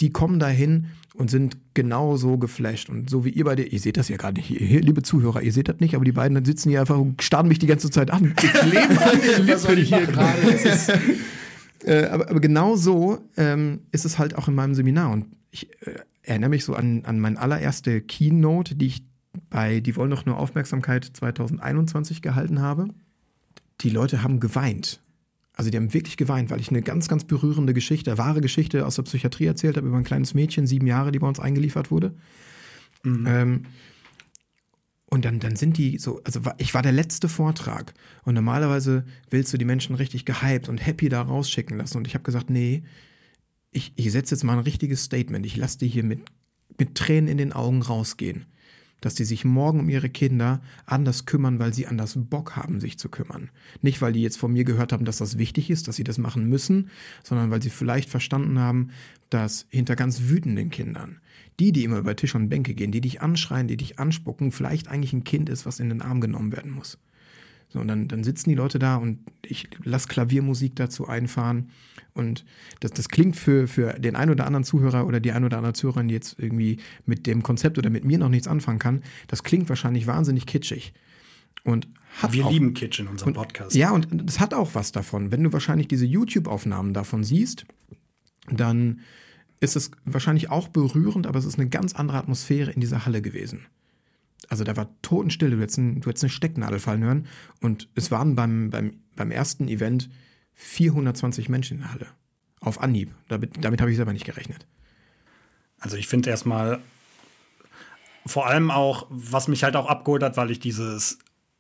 [0.01, 2.89] die kommen dahin und sind genauso geflasht.
[2.89, 5.53] Und so wie ihr beide, ihr seht das ja gerade nicht, hier, liebe Zuhörer, ihr
[5.53, 8.11] seht das nicht, aber die beiden sitzen hier einfach und starren mich die ganze Zeit
[8.11, 8.35] an.
[8.65, 10.39] Leben an den Lippen hier gerade.
[11.85, 15.11] Äh, aber, aber genau so ähm, ist es halt auch in meinem Seminar.
[15.11, 19.03] Und ich äh, erinnere mich so an, an meine allererste Keynote, die ich
[19.53, 22.89] bei Die wollen doch nur Aufmerksamkeit 2021 gehalten habe.
[23.83, 25.01] Die Leute haben geweint.
[25.55, 28.97] Also die haben wirklich geweint, weil ich eine ganz, ganz berührende Geschichte, wahre Geschichte aus
[28.97, 32.15] der Psychiatrie erzählt habe über ein kleines Mädchen, sieben Jahre, die bei uns eingeliefert wurde.
[33.05, 33.67] Ähm,
[35.07, 37.93] und dann, dann sind die so, also ich war der letzte Vortrag
[38.25, 41.99] und normalerweise willst du die Menschen richtig gehypt und happy da rausschicken lassen.
[41.99, 42.83] Und ich habe gesagt, nee,
[43.73, 45.45] ich, ich setze jetzt mal ein richtiges Statement.
[45.45, 46.21] Ich lasse die hier mit,
[46.79, 48.47] mit Tränen in den Augen rausgehen.
[49.03, 52.99] Dass die sich morgen um ihre Kinder anders kümmern, weil sie anders Bock haben, sich
[52.99, 53.51] zu kümmern.
[53.83, 56.17] Nicht, weil die jetzt von mir gehört haben, dass das wichtig ist, dass sie das
[56.17, 56.89] machen müssen,
[57.23, 58.89] sondern weil sie vielleicht verstanden haben,
[59.29, 61.21] dass hinter ganz wütenden Kindern,
[61.61, 64.89] die, die immer über Tisch und Bänke gehen, die dich anschreien, die dich anspucken, vielleicht
[64.89, 66.99] eigentlich ein Kind ist, was in den Arm genommen werden muss.
[67.69, 71.71] So, und dann, dann sitzen die Leute da und ich lasse Klaviermusik dazu einfahren.
[72.15, 72.45] Und
[72.81, 75.73] das, das klingt für, für den einen oder anderen Zuhörer oder die ein oder andere
[75.73, 79.43] Zuhörerin, die jetzt irgendwie mit dem Konzept oder mit mir noch nichts anfangen kann, das
[79.43, 80.93] klingt wahrscheinlich wahnsinnig kitschig.
[81.65, 81.89] Und
[82.21, 83.75] hat Wir auch, lieben Kitsch in unserem Podcast.
[83.75, 85.31] ja, und das hat auch was davon.
[85.31, 87.65] Wenn du wahrscheinlich diese YouTube-Aufnahmen davon siehst,
[88.51, 89.01] dann
[89.61, 93.23] ist es wahrscheinlich auch berührend, aber es ist eine ganz andere Atmosphäre in dieser Halle
[93.23, 93.67] gewesen.
[94.49, 97.27] Also da war Totenstille, du hättest, ein, du hättest eine Stecknadel fallen hören
[97.61, 100.11] und es waren beim, beim, beim ersten Event
[100.55, 102.07] 420 Menschen in der Halle.
[102.61, 103.15] Auf Anhieb.
[103.29, 104.67] Damit, damit habe ich selber nicht gerechnet.
[105.79, 106.81] Also ich finde erstmal
[108.25, 111.19] vor allem auch, was mich halt auch abgeholt hat, weil ich dieses,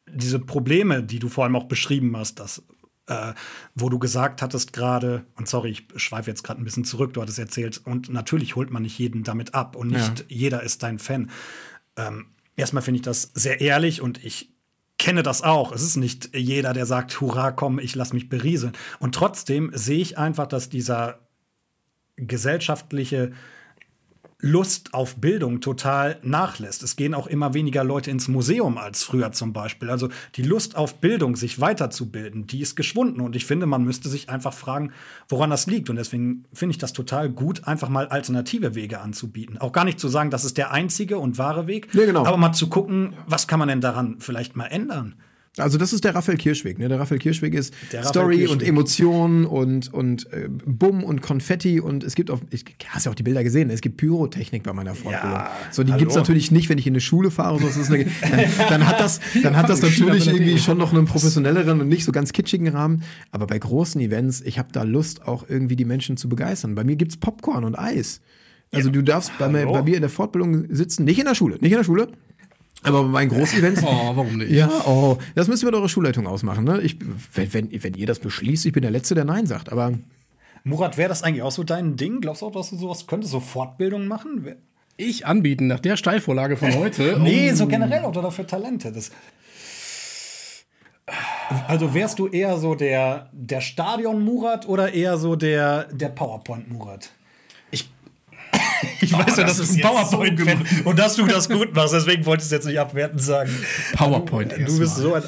[0.08, 2.62] diese Probleme, die du vor allem auch beschrieben hast, dass
[3.08, 3.34] äh,
[3.74, 7.20] wo du gesagt hattest gerade, und sorry, ich schweife jetzt gerade ein bisschen zurück, du
[7.20, 10.24] hattest erzählt, und natürlich holt man nicht jeden damit ab und nicht Ja.
[10.28, 11.30] jeder ist dein Fan.
[11.96, 14.51] Ähm, erstmal finde ich das sehr ehrlich und ich
[15.02, 15.72] kenne das auch.
[15.72, 18.72] Es ist nicht jeder, der sagt, hurra, komm, ich lass mich berieseln.
[19.00, 21.18] Und trotzdem sehe ich einfach, dass dieser
[22.14, 23.32] gesellschaftliche
[24.44, 26.82] Lust auf Bildung total nachlässt.
[26.82, 29.88] Es gehen auch immer weniger Leute ins Museum als früher zum Beispiel.
[29.88, 33.20] Also die Lust auf Bildung, sich weiterzubilden, die ist geschwunden.
[33.20, 34.90] Und ich finde, man müsste sich einfach fragen,
[35.28, 35.90] woran das liegt.
[35.90, 39.58] Und deswegen finde ich das total gut, einfach mal alternative Wege anzubieten.
[39.58, 42.26] Auch gar nicht zu sagen, das ist der einzige und wahre Weg, Ja, genau.
[42.26, 45.14] aber mal zu gucken, was kann man denn daran vielleicht mal ändern.
[45.58, 46.78] Also das ist der Raphael Kirschweg.
[46.78, 46.88] Ne?
[46.88, 48.52] Der Raphael Kirschweg ist Raphael Story Kirschweg.
[48.52, 53.12] und Emotionen und, und äh, Bumm und Konfetti und es gibt auch, ich hast ja
[53.12, 55.30] auch die Bilder gesehen, es gibt Pyrotechnik bei meiner Fortbildung.
[55.30, 55.98] Ja, so, die hallo.
[55.98, 57.58] gibt's natürlich nicht, wenn ich in eine Schule fahre.
[57.58, 58.40] So, ist eine, dann,
[58.70, 62.12] dann hat das, dann hat das natürlich irgendwie schon noch einen professionelleren und nicht so
[62.12, 63.02] ganz kitschigen Rahmen.
[63.30, 66.74] Aber bei großen Events, ich habe da Lust, auch irgendwie die Menschen zu begeistern.
[66.74, 68.22] Bei mir gibt's Popcorn und Eis.
[68.74, 71.72] Also du darfst bei bei mir in der Fortbildung sitzen, nicht in der Schule, nicht
[71.72, 72.08] in der Schule,
[72.82, 73.82] aber bei Großevents.
[73.86, 74.50] Oh, warum nicht?
[74.50, 76.64] Ja, oh, das müsst ihr mit eurer Schulleitung ausmachen.
[76.64, 76.80] Ne?
[76.80, 76.96] Ich,
[77.34, 79.70] wenn, wenn, wenn ihr das beschließt, ich bin der Letzte, der Nein sagt.
[79.70, 79.92] Aber
[80.64, 82.20] Murat, wäre das eigentlich auch so dein Ding?
[82.20, 84.54] Glaubst du auch, dass du sowas könntest, so Fortbildungen machen?
[84.96, 87.18] Ich anbieten nach der Steilvorlage von heute.
[87.22, 88.92] Nee, so generell oder für Talente.
[88.92, 89.10] Das
[91.66, 97.10] also wärst du eher so der, der Stadion-Murat oder eher so der, der PowerPoint-Murat?
[99.12, 101.94] Ich, weiß ja, das dass du ein jetzt so und dass du das gut machst,
[101.94, 103.50] deswegen wollte ich es jetzt nicht abwertend sagen.
[103.96, 105.22] PowerPoint Du bist so ein.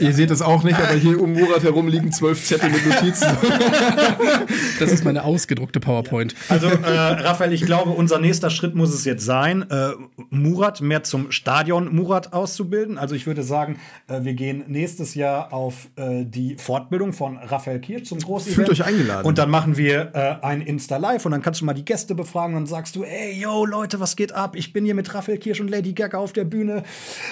[0.00, 3.28] Ihr seht das auch nicht, aber hier um Murat herum liegen zwölf Zettel mit Notizen.
[4.78, 6.34] das ist meine ausgedruckte PowerPoint.
[6.48, 9.90] Also, äh, Raphael, ich glaube, unser nächster Schritt muss es jetzt sein, äh,
[10.30, 12.98] Murat mehr zum Stadion Murat auszubilden.
[12.98, 13.78] Also, ich würde sagen,
[14.08, 18.54] äh, wir gehen nächstes Jahr auf äh, die Fortbildung von Raphael Kirsch zum Großevent.
[18.54, 19.26] Fühlt euch eingeladen.
[19.26, 22.54] Und dann machen wir äh, ein Insta-Live und dann kannst du mal die Gäste befragen
[22.54, 24.56] und dann sagst du, ey, yo, Leute, was geht ab?
[24.56, 26.82] Ich bin hier mit Raphael Kirsch und Lady Gaga auf der Bühne.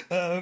[0.09, 0.41] Äh,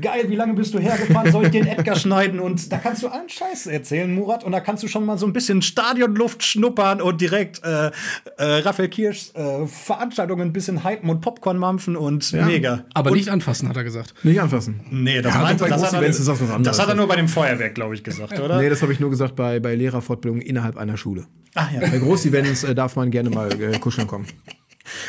[0.00, 1.32] geil, wie lange bist du hergefahren?
[1.32, 4.44] Soll mit den Edgar schneiden und da kannst du allen Scheiß erzählen, Murat.
[4.44, 7.90] Und da kannst du schon mal so ein bisschen Stadionluft schnuppern und direkt äh, äh,
[8.38, 12.46] Raphael Kirschs äh, Veranstaltungen ein bisschen hypen und Popcorn mampfen und Ja.
[12.46, 12.84] mega.
[12.94, 14.14] Aber und, nicht anfassen, hat er gesagt.
[14.22, 14.80] Nicht anfassen.
[14.90, 16.76] Nee, das, Ja, meinte, bei das, hat Events er, das was anderes.
[16.76, 18.58] das hat er nur bei dem Feuerwerk, glaube ich, gesagt, oder?
[18.60, 21.26] Nee, das habe ich nur gesagt bei, bei Lehrerfortbildungen innerhalb einer Schule.
[21.54, 21.80] Ach ja.
[21.80, 24.26] Bei Großevents äh, darf man gerne mal äh, kuscheln kommen.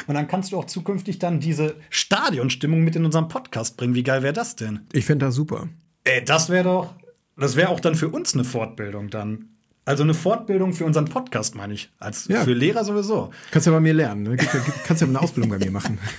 [0.08, 3.96] Und dann kannst du auch zukünftig dann diese Stadionstimmung mit in unseren Podcast bringen.
[3.96, 4.82] Wie geil wäre das denn?
[4.94, 5.70] Ich finde das super.
[6.04, 6.94] Ey, das wäre doch,
[7.38, 9.48] das wäre auch dann für uns eine Fortbildung dann.
[9.86, 11.90] Also eine Fortbildung für unseren Podcast, meine ich.
[12.00, 12.44] Als Ja.
[12.44, 13.32] für Lehrer sowieso.
[13.52, 14.24] Kannst ja bei mir lernen.
[14.24, 14.38] Ne?
[14.86, 16.00] Kannst ja eine Ausbildung bei mir machen.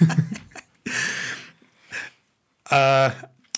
[2.70, 3.10] Äh,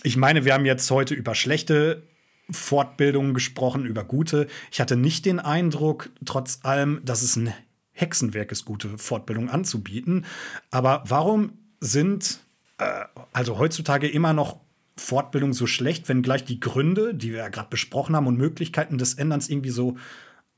[0.02, 2.02] ich meine, wir haben jetzt heute über schlechte
[2.50, 4.48] Fortbildungen gesprochen, über gute.
[4.72, 7.54] Ich hatte nicht den Eindruck, trotz allem, dass es ein
[7.92, 10.26] Hexenwerk ist, gute Fortbildung anzubieten.
[10.72, 12.40] Aber warum sind
[12.78, 14.58] äh, also heutzutage immer noch
[14.96, 18.98] Fortbildungen so schlecht, wenn gleich die Gründe, die wir ja gerade besprochen haben und Möglichkeiten
[18.98, 19.96] des Änderns irgendwie so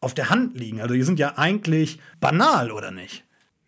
[0.00, 0.80] auf der Hand liegen?
[0.80, 3.24] Also die sind ja eigentlich banal, oder nicht?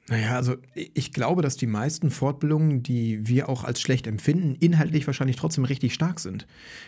[0.09, 5.07] Naja, also ich glaube, dass die meisten Fortbildungen, die wir auch als schlecht empfinden, inhaltlich
[5.07, 6.47] wahrscheinlich trotzdem richtig stark sind.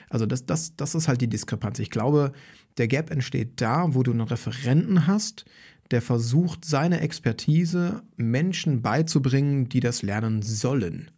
[0.08, 1.78] Also das, das, das ist halt die Diskrepanz.
[1.80, 2.32] Ich glaube,
[2.78, 5.44] der Gap entsteht da, wo du einen Referenten hast,
[5.90, 11.10] der versucht, seine Expertise Menschen beizubringen, die das lernen sollen.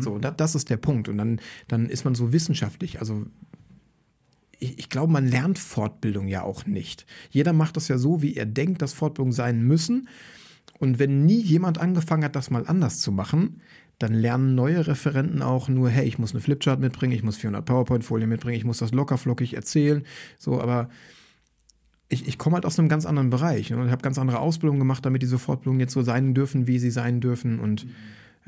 [0.00, 1.08] So, und da, das ist der Punkt.
[1.08, 3.00] Und dann, dann ist man so wissenschaftlich.
[3.00, 3.26] Also
[4.58, 7.06] ich, ich glaube, man lernt Fortbildung ja auch nicht.
[7.30, 10.08] Jeder macht das ja so, wie er denkt, dass Fortbildungen sein müssen.
[10.78, 13.60] Und wenn nie jemand angefangen hat, das mal anders zu machen,
[13.98, 17.64] dann lernen neue Referenten auch nur, hey, ich muss eine Flipchart mitbringen, ich muss 400
[17.66, 20.04] PowerPoint-Folien mitbringen, ich muss das lockerflockig erzählen.
[20.38, 20.88] So, aber
[22.08, 24.80] ich, ich komme halt aus einem ganz anderen Bereich ne, und habe ganz andere Ausbildungen
[24.80, 27.60] gemacht, damit diese Fortbildungen jetzt so sein dürfen, wie sie sein dürfen.
[27.60, 27.86] Und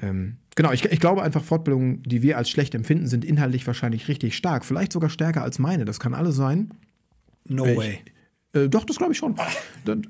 [0.03, 4.09] ähm, genau, ich, ich glaube einfach, Fortbildungen, die wir als schlecht empfinden, sind inhaltlich wahrscheinlich
[4.09, 4.64] richtig stark.
[4.64, 6.72] Vielleicht sogar stärker als meine, das kann alles sein.
[7.48, 8.00] No Ich- way.
[8.55, 9.34] Äh, doch, das glaube ich schon.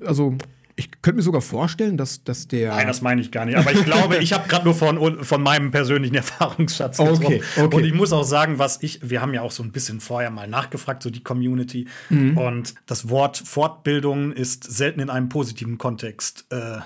[0.05, 0.35] Also,
[0.75, 2.71] ich könnte mir sogar vorstellen, dass, dass der.
[2.75, 3.55] Nein, das meine ich gar nicht.
[3.55, 7.65] Aber ich glaube, ich habe gerade nur von, von meinem persönlichen Erfahrungsschatz Okay, gesprochen.
[7.67, 7.75] okay.
[7.77, 10.29] Und ich muss auch sagen, was ich, wir haben ja auch so ein bisschen vorher
[10.31, 11.87] mal nachgefragt, so die Community.
[12.09, 12.37] Mhm.
[12.37, 16.79] Und das Wort Fortbildung ist selten in einem positiven Kontext äh,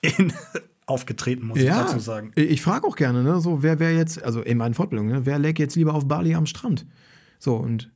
[0.00, 0.32] in,
[0.92, 2.32] aufgetreten, muss ich ja, dazu sagen.
[2.36, 5.38] ich frage auch gerne, ne, so, wer wäre jetzt, also in meinen Fortbildungen, ne, wer
[5.38, 6.86] lägt jetzt lieber auf Bali am Strand?
[7.38, 7.90] So, und,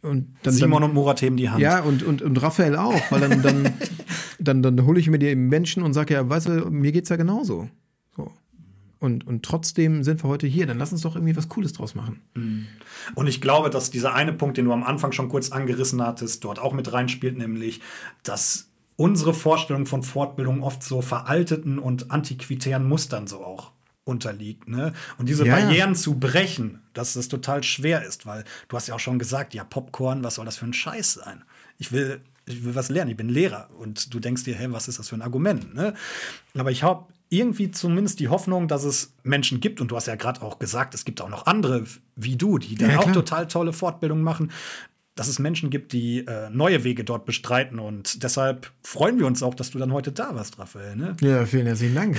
[0.00, 0.54] und dann.
[0.54, 1.60] Simon dann, und Murat heben die Hand.
[1.60, 3.74] Ja, und, und, und Raphael auch, weil dann, dann,
[4.38, 7.16] dann, dann hole ich mir die Menschen und sage, ja, weißt du, mir geht's ja
[7.16, 7.68] genauso.
[8.16, 8.32] So.
[9.00, 11.94] Und, und trotzdem sind wir heute hier, dann lass uns doch irgendwie was Cooles draus
[11.94, 12.20] machen.
[13.14, 16.44] Und ich glaube, dass dieser eine Punkt, den du am Anfang schon kurz angerissen hattest,
[16.44, 17.80] dort auch mit reinspielt, nämlich,
[18.22, 18.69] dass
[19.00, 23.72] unsere Vorstellung von Fortbildung oft so veralteten und antiquitären Mustern so auch
[24.04, 24.68] unterliegt.
[24.68, 24.92] Ne?
[25.16, 25.56] Und diese Ja.
[25.56, 29.54] Barrieren zu brechen, dass das total schwer ist, weil du hast ja auch schon gesagt,
[29.54, 31.44] ja, Popcorn, was soll das für ein Scheiß sein?
[31.78, 34.86] Ich will, ich will was lernen, ich bin Lehrer und du denkst dir, hey, was
[34.86, 35.74] ist das für ein Argument?
[35.74, 35.94] Ne?
[36.58, 40.16] Aber ich habe irgendwie zumindest die Hoffnung, dass es Menschen gibt, und du hast ja
[40.16, 41.84] gerade auch gesagt, es gibt auch noch andere
[42.16, 44.50] wie du, die dann Ja, auch total tolle Fortbildungen machen,
[45.20, 47.78] dass es Menschen gibt, die äh, neue Wege dort bestreiten.
[47.78, 50.96] Und deshalb freuen wir uns auch, dass du dann heute da warst, Raphael.
[50.96, 51.14] Ne?
[51.20, 52.18] Ja, vielen herzlichen Dank.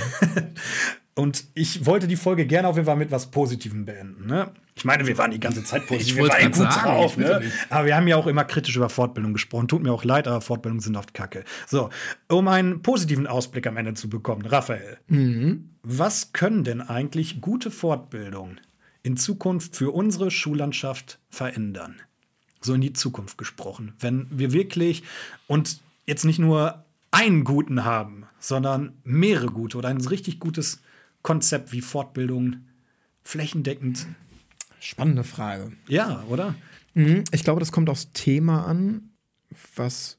[1.15, 4.27] Und ich wollte die Folge gerne auf jeden Fall mit was Positivem beenden.
[4.27, 4.51] Ne?
[4.75, 6.09] Ich meine, wir waren die ganze Zeit positiv.
[6.09, 7.17] Ich wir wollte waren gut sagen, drauf.
[7.17, 7.41] Ne?
[7.71, 9.67] Aber wir haben ja auch immer kritisch über Fortbildung gesprochen.
[9.67, 11.43] Tut mir auch leid, aber Fortbildungen sind oft kacke.
[11.65, 11.89] So,
[12.29, 14.99] um einen positiven Ausblick am Ende zu bekommen, Raphael,
[15.81, 18.61] was können denn eigentlich gute Fortbildungen
[19.01, 21.95] in Zukunft für unsere Schullandschaft verändern?
[22.61, 23.93] So in die Zukunft gesprochen.
[23.99, 25.03] Wenn wir wirklich
[25.47, 30.81] und jetzt nicht nur einen guten haben, sondern mehrere gute oder ein richtig gutes
[31.21, 32.57] Konzept wie Fortbildung
[33.23, 34.07] flächendeckend.
[34.79, 35.71] Spannende Frage.
[35.87, 36.55] Ja, oder?
[36.93, 39.09] Mhm, Ich glaube, das kommt aufs Thema an,
[39.75, 40.17] was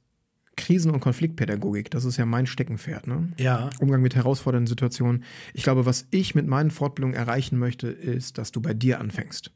[0.56, 3.32] Krisen- und Konfliktpädagogik, das ist ja mein Steckenpferd, ne?
[3.38, 3.70] Ja.
[3.80, 5.24] Umgang mit herausfordernden Situationen.
[5.54, 9.50] Ich glaube, was ich mit meinen Fortbildungen erreichen möchte, ist, dass du bei dir anfängst.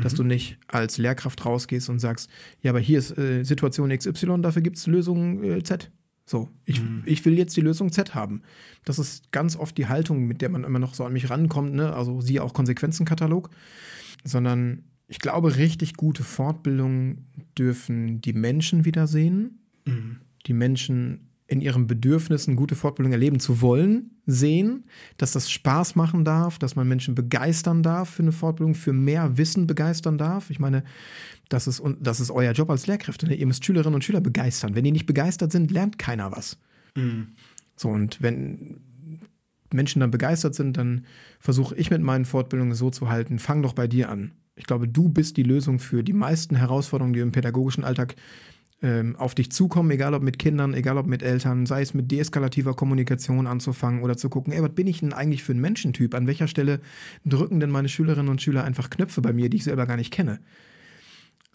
[0.00, 2.30] Dass du nicht als Lehrkraft rausgehst und sagst,
[2.62, 5.90] ja, aber hier ist äh, Situation XY, dafür gibt es Lösung äh, Z.
[6.26, 8.42] So, ich, ich will jetzt die Lösung Z haben.
[8.84, 11.74] Das ist ganz oft die Haltung, mit der man immer noch so an mich rankommt,
[11.74, 11.92] ne?
[11.92, 13.50] Also siehe auch Konsequenzenkatalog.
[14.22, 17.26] Sondern ich glaube, richtig gute Fortbildungen
[17.58, 19.58] dürfen die Menschen wiedersehen,
[20.46, 24.84] die Menschen in ihren Bedürfnissen gute Fortbildung erleben zu wollen, sehen,
[25.16, 29.36] dass das Spaß machen darf, dass man Menschen begeistern darf für eine Fortbildung, für mehr
[29.36, 30.50] Wissen begeistern darf.
[30.50, 30.84] Ich meine,
[31.48, 33.26] das ist, das ist euer Job als Lehrkräfte.
[33.26, 33.34] Ne?
[33.34, 34.76] Ihr müsst Schülerinnen und Schüler begeistern.
[34.76, 36.56] Wenn die nicht begeistert sind, lernt keiner was.
[37.74, 38.78] So, und wenn
[39.72, 41.04] Menschen dann begeistert sind, dann
[41.40, 44.30] versuche ich mit meinen Fortbildungen so zu halten, fang doch bei dir an.
[44.54, 48.14] Ich glaube, du bist die Lösung für die meisten Herausforderungen, die im pädagogischen Alltag
[48.82, 52.10] ähm, auf dich zukommen, egal ob mit Kindern, egal ob mit Eltern, sei es mit
[52.10, 56.14] deeskalativer Kommunikation anzufangen oder zu gucken, ey, was bin ich denn eigentlich für ein Menschentyp?
[56.14, 56.80] An welcher Stelle
[57.24, 60.12] drücken denn meine Schülerinnen und Schüler einfach Knöpfe bei mir, die ich selber gar nicht
[60.12, 60.40] kenne?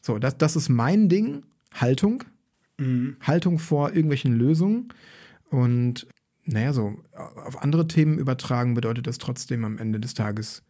[0.02, 2.24] So, das, das ist mein Ding, Haltung.
[3.22, 4.90] Haltung vor irgendwelchen Lösungen.
[5.50, 6.08] Und
[6.44, 10.64] naja, so auf andere Themen übertragen bedeutet das trotzdem am Ende des Tages,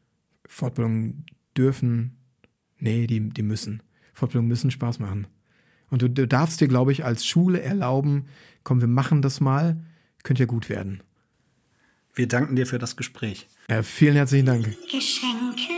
[0.48, 1.26] Fortbildungen
[1.58, 2.18] dürfen,
[2.78, 3.82] nee, die, die müssen.
[4.14, 5.28] Fortbildungen müssen Spaß machen.
[5.90, 8.26] Und du, du darfst dir, glaube ich, als Schule erlauben,
[8.64, 9.78] komm, wir machen das mal,
[10.24, 11.02] könnte ja gut werden.
[12.14, 13.48] Wir danken dir für das Gespräch.
[13.70, 14.66] Ja, vielen herzlichen Dank.
[14.90, 15.74] Geschenke?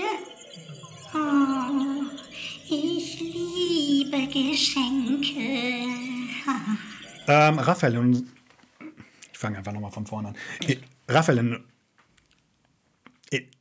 [1.14, 2.06] Oh,
[2.70, 5.88] ich liebe Geschenke.
[7.30, 8.26] Ähm, Raphael, und
[9.34, 10.36] ich fange einfach nochmal von vorne an.
[10.66, 10.78] Äh,
[11.10, 11.64] Raphael, in,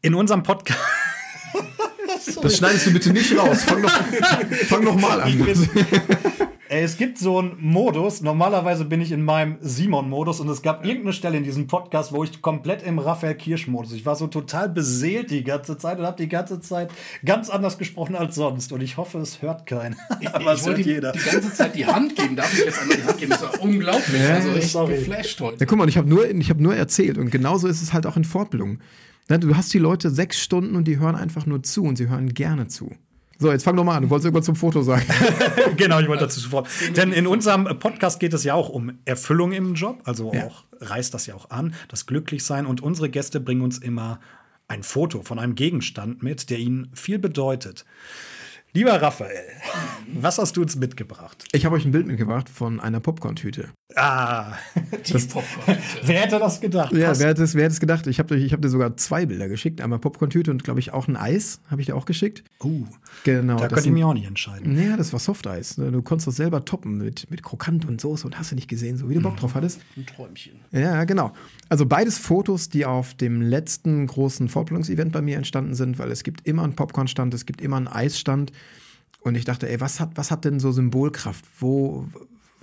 [0.03, 0.78] in unserem Podcast.
[2.42, 3.62] Das schneidest du bitte nicht raus.
[3.64, 5.32] Fang doch, fang doch mal an.
[6.68, 10.84] Ey, Es gibt so einen Modus, normalerweise bin ich in meinem Simon-Modus und es gab
[10.84, 14.68] irgendeine Stelle in diesem Podcast, wo ich komplett im Raphael Kirsch-Modus, ich war so total
[14.68, 16.90] beseelt die ganze Zeit und habe die ganze Zeit
[17.24, 19.96] ganz anders gesprochen als sonst und ich hoffe, es hört keiner.
[20.32, 21.12] Aber es ich hört wollte jeder.
[21.12, 22.34] die, die ganze Zeit die Hand geben.
[22.36, 23.30] Darf ich jetzt einmal die Hand geben?
[23.30, 24.20] Das ist doch unglaublich.
[24.22, 24.94] Ja, also echt sorry.
[24.96, 25.61] geflasht heute.
[25.61, 28.07] Ja, guck mal, ich habe nur, ich hab nur erzählt und genauso ist es halt
[28.07, 28.78] auch in Fortbildung.
[29.29, 32.09] Ne, Du hast die Leute sechs Stunden und die hören einfach nur zu und sie
[32.09, 32.95] hören gerne zu.
[33.39, 34.05] So, jetzt fang doch mal an.
[34.05, 35.05] Du wolltest irgendwas zum Foto sagen.
[35.77, 36.68] genau, ich wollte dazu sofort.
[36.97, 40.47] Denn in unserem Podcast geht es ja auch um Erfüllung im Job, also Ja.
[40.47, 42.64] auch reißt das ja auch an, das Glücklichsein.
[42.64, 44.20] Und unsere Gäste bringen uns immer
[44.68, 47.85] ein Foto von einem Gegenstand mit, der ihnen viel bedeutet.
[48.77, 49.33] Lieber Raphael,
[50.20, 51.47] was hast du uns mitgebracht?
[51.53, 53.70] Ich habe euch ein Bild mitgebracht von einer Popcorn-Tüte.
[53.95, 54.53] Ah,
[55.07, 55.79] Die Popcorn.
[56.03, 56.93] wer hätte das gedacht?
[56.93, 57.22] Ja, Passt.
[57.22, 58.07] wer hätte es, wer hätte es gedacht?
[58.07, 59.81] Ich habe ich hab dir sogar zwei Bilder geschickt.
[59.81, 62.45] Einmal Popcorn-Tüte und, glaube ich, auch ein Eis habe ich dir auch geschickt.
[62.62, 62.85] uh,
[63.24, 63.57] Genau.
[63.57, 64.79] da das könnte ich mich auch nicht entscheiden.
[64.79, 65.77] Ja, das war Softeis.
[65.77, 68.99] Du konntest das selber toppen mit, mit Krokant und Soße und hast du nicht gesehen,
[68.99, 69.81] so wie du Bock drauf hattest.
[69.97, 70.61] Ein Träumchen.
[70.72, 71.33] Ja, genau.
[71.70, 76.24] Also beides Fotos, die auf dem letzten großen Fortbildungsevent bei mir entstanden sind, weil es
[76.24, 78.53] gibt immer einen Popcornstand, es gibt immer einen Eisstand.
[79.27, 81.45] Und ich dachte, ey, was hat, was hat denn so Symbolkraft?
[81.59, 82.07] Wo,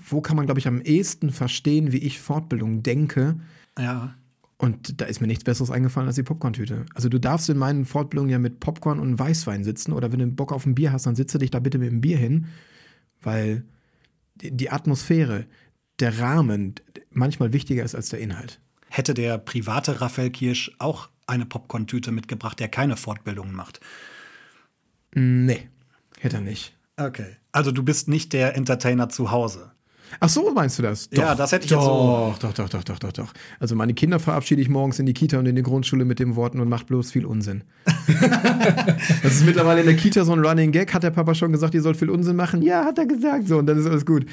[0.07, 3.37] wo kann man, glaube ich, am ehesten verstehen, wie ich Fortbildung denke?
[3.77, 4.15] Ja.
[4.59, 6.85] Und da ist mir nichts Besseres eingefallen als die Popcorn-Tüte.
[6.93, 10.27] Also du darfst in meinen Fortbildungen ja mit Popcorn und Weißwein sitzen oder wenn du
[10.27, 12.45] Bock auf ein Bier hast, dann sitze dich da bitte mit dem Bier hin,
[13.21, 13.65] weil
[14.35, 15.47] die, die Atmosphäre,
[15.99, 16.75] der Rahmen
[17.11, 18.61] manchmal wichtiger ist als der Inhalt.
[18.87, 23.81] Hätte der private Raphael Kirsch auch eine Popcorn-Tüte mitgebracht, der keine Fortbildungen macht?
[25.13, 25.67] Nee,
[26.23, 26.73] hätte er nicht.
[26.97, 27.25] Okay.
[27.51, 29.71] Also du bist nicht der Entertainer zu Hause.
[30.19, 31.09] Ach so, meinst du das?
[31.11, 33.33] Ja, das hätte ich jetzt so- Doch, doch, doch, doch, doch, doch.
[33.59, 36.35] Also meine Kinder verabschiede ich morgens in die Kita und in die Grundschule mit den
[36.35, 37.63] Worten und macht bloß viel Unsinn.
[39.23, 40.93] das ist mittlerweile in der Kita so ein Running Gag.
[40.93, 42.61] Hat der Papa schon gesagt, ihr sollt viel Unsinn machen?
[42.61, 43.47] Ja, hat er gesagt.
[43.47, 44.25] So, und dann ist alles gut.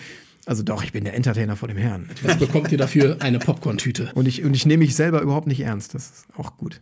[0.51, 2.11] Also doch, ich bin der Entertainer vor dem Herrn.
[2.23, 3.19] Was bekommt ihr dafür?
[3.21, 4.11] Eine Popcorn-Tüte.
[4.17, 5.95] Und ich, und ich nehme mich selber überhaupt nicht ernst.
[5.95, 6.81] Das ist auch gut.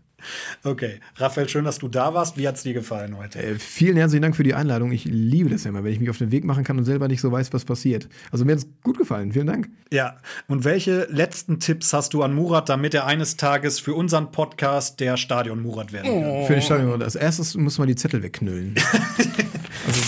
[0.64, 1.00] Okay.
[1.16, 2.38] Raphael, schön, dass du da warst.
[2.38, 3.42] Wie hat's dir gefallen heute?
[3.42, 4.90] Äh, vielen herzlichen Dank für die Einladung.
[4.90, 7.08] Ich liebe das ja immer, wenn ich mich auf den Weg machen kann und selber
[7.08, 8.08] nicht so weiß, was passiert.
[8.32, 9.32] Also mir hat es gut gefallen.
[9.32, 9.68] Vielen Dank.
[9.92, 10.16] Ja.
[10.46, 14.98] Und welche letzten Tipps hast du an Murat, damit er eines Tages für unseren Podcast
[14.98, 16.46] der Stadion Murat werden kann?
[16.46, 17.02] Für den Stadion.
[17.02, 18.76] Als erstes muss man die Zettel wegknüllen.
[19.86, 20.02] also,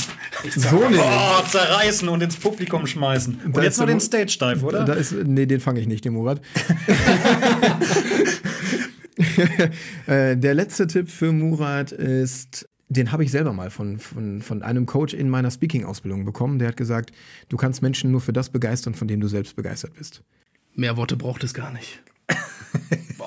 [0.54, 1.00] so nicht.
[1.00, 3.40] Oh, zerreißen und ins Publikum schmeißen.
[3.44, 4.84] Und Da jetzt der den Stage Dive, oder?
[4.84, 6.40] Da ist, nee, den fange ich nicht, den Murat.
[10.06, 14.62] Äh, der letzte Tipp für Murat ist, den habe ich selber mal von, von, von
[14.62, 16.58] einem Coach in meiner Speaking-Ausbildung bekommen.
[16.58, 17.12] Der hat gesagt,
[17.48, 20.22] du kannst Menschen nur für das begeistern, von dem du selbst begeistert bist.
[20.74, 22.02] Mehr Worte braucht es gar nicht.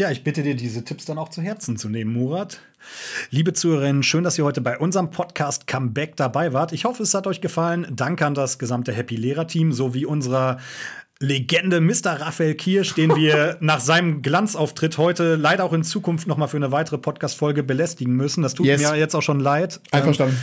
[0.00, 2.58] Ja, ich bitte dir, diese Tipps dann auch zu Herzen zu nehmen, Murat.
[3.28, 6.72] Liebe Zuhörerinnen, schön, dass ihr heute bei unserem Podcast Comeback dabei wart.
[6.72, 7.86] Ich hoffe, es hat euch gefallen.
[7.90, 10.56] Danke an das gesamte Happy Lehrer-Team sowie unserer
[11.18, 12.18] Legende Mr.
[12.18, 16.56] Raphael Kirsch, den wir nach seinem Glanzauftritt heute leider auch in Zukunft noch mal für
[16.56, 18.42] eine weitere Podcast-Folge belästigen müssen.
[18.42, 18.80] Das tut Yes.
[18.80, 19.82] mir jetzt auch schon leid.
[19.90, 20.34] Einverstanden.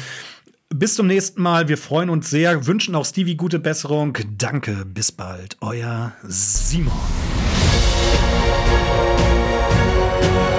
[0.69, 1.67] Ähm, bis zum nächsten Mal.
[1.67, 4.15] Wir freuen uns sehr, wünschen auch Stevie gute Besserung.
[4.37, 5.57] Danke, bis bald.
[5.61, 6.93] Euer Simon.
[10.19, 10.56] Bye.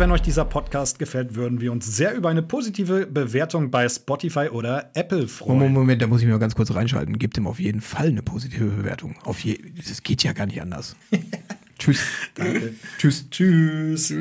[0.00, 4.48] Wenn euch dieser Podcast gefällt, würden wir uns sehr über eine positive Bewertung bei Spotify
[4.48, 5.58] oder Apple freuen.
[5.58, 7.18] Moment, Moment, da muss ich mir mal ganz kurz reinschalten.
[7.18, 9.16] Gebt ihm auf jeden Fall eine positive Bewertung.
[9.24, 10.96] Auf je das geht ja gar nicht anders.
[11.78, 12.02] Tschüss.
[12.34, 12.74] Danke.
[12.98, 13.28] Tschüss.
[13.30, 14.14] Tschüss.